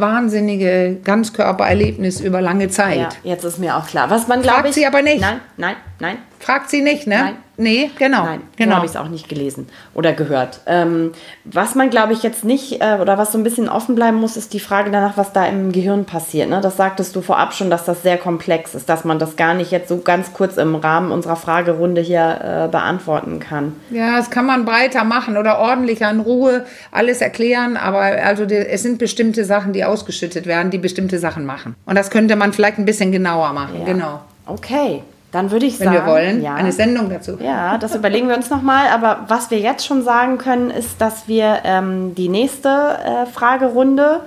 [0.00, 2.98] wahnsinnige Ganzkörpererlebnis über lange Zeit.
[2.98, 4.10] Ja, jetzt ist mir auch klar.
[4.10, 4.74] Was man, glaube Fragt ich.
[4.76, 5.20] sie aber nicht.
[5.20, 6.18] Nein, nein, nein.
[6.40, 7.16] Fragt sie nicht, ne?
[7.16, 7.36] Nein.
[7.60, 8.22] Nee, genau.
[8.22, 8.46] Nein, genau.
[8.56, 8.76] genau.
[8.76, 10.60] habe ich es auch nicht gelesen oder gehört.
[10.66, 11.10] Ähm,
[11.44, 14.36] was man, glaube ich, jetzt nicht äh, oder was so ein bisschen offen bleiben muss,
[14.36, 16.48] ist die Frage danach, was da im Gehirn passiert.
[16.48, 16.60] Ne?
[16.60, 19.72] Das sagtest du vorab schon, dass das sehr komplex ist, dass man das gar nicht
[19.72, 23.74] jetzt so ganz kurz im Rahmen unserer Fragerunde hier äh, beantworten kann.
[23.90, 28.54] Ja, das kann man breiter machen oder ordentlicher in Ruhe alles erklären, aber also die,
[28.54, 31.74] es sind bestimmte Sachen, die ausgeschüttet werden, die bestimmte Sachen machen.
[31.86, 33.84] Und das könnte man vielleicht ein bisschen genauer machen, Ja.
[33.84, 34.20] genau.
[34.46, 36.06] Okay, dann würde ich Wenn sagen.
[36.06, 36.54] wir wollen, ja.
[36.54, 37.38] eine Sendung dazu.
[37.40, 38.88] Ja, das überlegen wir uns nochmal.
[38.88, 44.22] Aber was wir jetzt schon sagen können, ist, dass wir ähm, die nächste äh, Fragerunde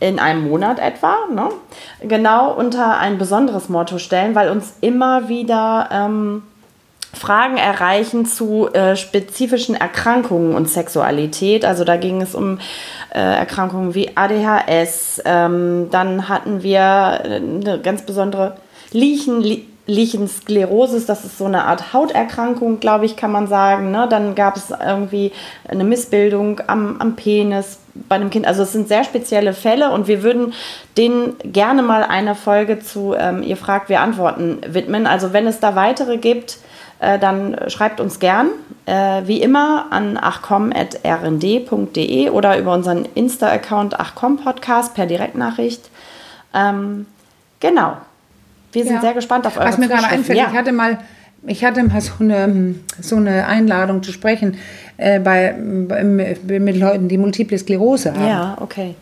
[0.00, 1.48] in einem Monat etwa, ne,
[2.02, 6.42] genau unter ein besonderes Motto stellen, weil uns immer wieder ähm,
[7.14, 11.64] Fragen erreichen zu äh, spezifischen Erkrankungen und Sexualität.
[11.64, 12.58] Also da ging es um
[13.14, 15.22] äh, Erkrankungen wie ADHS.
[15.24, 16.80] Ähm, dann hatten wir
[17.24, 18.56] äh, eine ganz besondere
[18.92, 21.06] Lichen, Li Lichensklerosis.
[21.06, 23.90] Das ist so eine Art Hauterkrankung, glaube ich, kann man sagen.
[23.90, 24.06] Ne?
[24.08, 25.32] Dann gab es irgendwie
[25.68, 28.46] eine Missbildung am, am Penis bei einem Kind.
[28.46, 30.52] Also es sind sehr spezielle Fälle und wir würden
[30.96, 35.06] denen gerne mal eine Folge zu ähm, Ihr fragt, wir antworten widmen.
[35.06, 36.58] Also wenn es da weitere gibt,
[37.00, 38.48] äh, dann schreibt uns gern,
[38.86, 40.70] äh, wie immer, an achcom.rnd.de
[42.30, 45.90] oder über unseren Insta-Account achcom-podcast per Direktnachricht.
[46.54, 47.06] Ähm,
[47.60, 47.98] genau.
[48.74, 49.00] Wir sind Ja.
[49.00, 50.48] sehr gespannt auf eure Was mir gerade einfällt, Ja.
[50.50, 50.98] ich hatte mal,
[51.46, 54.56] ich hatte mal so eine, so eine Einladung zu sprechen
[54.96, 55.54] äh, bei,
[55.88, 58.26] bei, mit Leuten, die Multiple Sklerose haben.
[58.26, 58.94] ja, okay.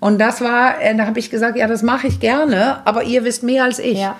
[0.00, 3.24] Und das war, äh, da habe ich gesagt, ja, das mache ich gerne, aber ihr
[3.24, 4.00] wisst mehr als ich.
[4.00, 4.16] Ja.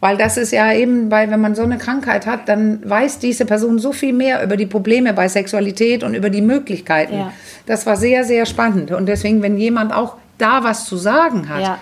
[0.00, 3.46] Weil das ist ja eben, bei, wenn man so eine Krankheit hat, dann weiß diese
[3.46, 7.14] Person so viel mehr über die Probleme bei Sexualität und über die Möglichkeiten.
[7.14, 7.32] Ja.
[7.66, 8.90] Das war sehr, sehr spannend.
[8.90, 11.78] Und deswegen, wenn jemand auch da was zu sagen hat Ja.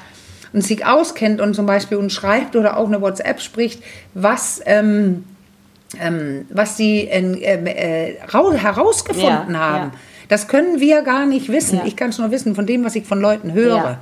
[0.55, 3.83] Und sich auskennt und zum Beispiel uns schreibt oder auch eine WhatsApp spricht,
[4.15, 5.25] was, ähm,
[6.01, 9.91] ähm, was sie ähm, äh, rau- herausgefunden Ja, haben.
[9.93, 9.99] ja.
[10.29, 11.79] Das können wir gar nicht wissen.
[11.79, 11.85] Ja.
[11.85, 13.99] Ich kann es nur wissen von dem, was ich von Leuten höre.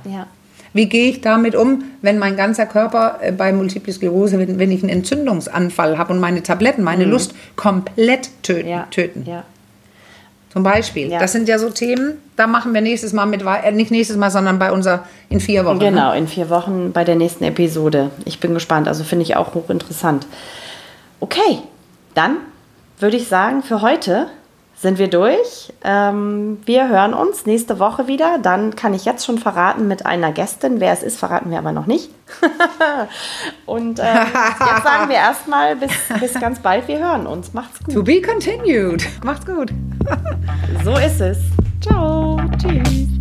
[0.75, 4.71] Wie gehe ich damit um, wenn mein ganzer Körper äh, bei Multiple Sklerose, wenn, wenn
[4.71, 8.69] ich einen Entzündungsanfall habe und meine Tabletten, meine Lust komplett töten?
[8.69, 8.89] Mhm.
[8.89, 9.27] Töten.
[10.53, 11.09] Zum Beispiel.
[11.09, 11.17] Ja.
[11.17, 14.29] Das sind ja so Themen, da machen wir nächstes Mal mit, äh, nicht nächstes Mal,
[14.29, 15.79] sondern bei unser in vier Wochen.
[15.79, 15.89] Ne?
[15.89, 18.11] Genau, in vier Wochen bei der nächsten Episode.
[18.25, 20.27] Ich bin gespannt, also finde ich auch hochinteressant.
[21.19, 21.57] Okay,
[22.13, 22.37] dann
[22.99, 24.27] würde ich sagen, für heute
[24.83, 25.73] sind wir durch.
[25.83, 28.37] Ähm, wir hören uns nächste Woche wieder.
[28.37, 30.79] Dann kann ich jetzt schon verraten mit einer Gästin.
[30.79, 32.11] Wer es ist, verraten wir aber noch nicht.
[33.65, 34.27] Und ähm,
[34.59, 36.87] jetzt sagen wir erstmal bis, bis ganz bald.
[36.87, 37.53] Wir hören uns.
[37.53, 37.95] Macht's gut.
[37.95, 39.03] To be continued.
[39.23, 39.71] Macht's gut.
[40.83, 41.37] So ist es.
[41.81, 42.41] Ciao.
[42.57, 43.12] Tschüss.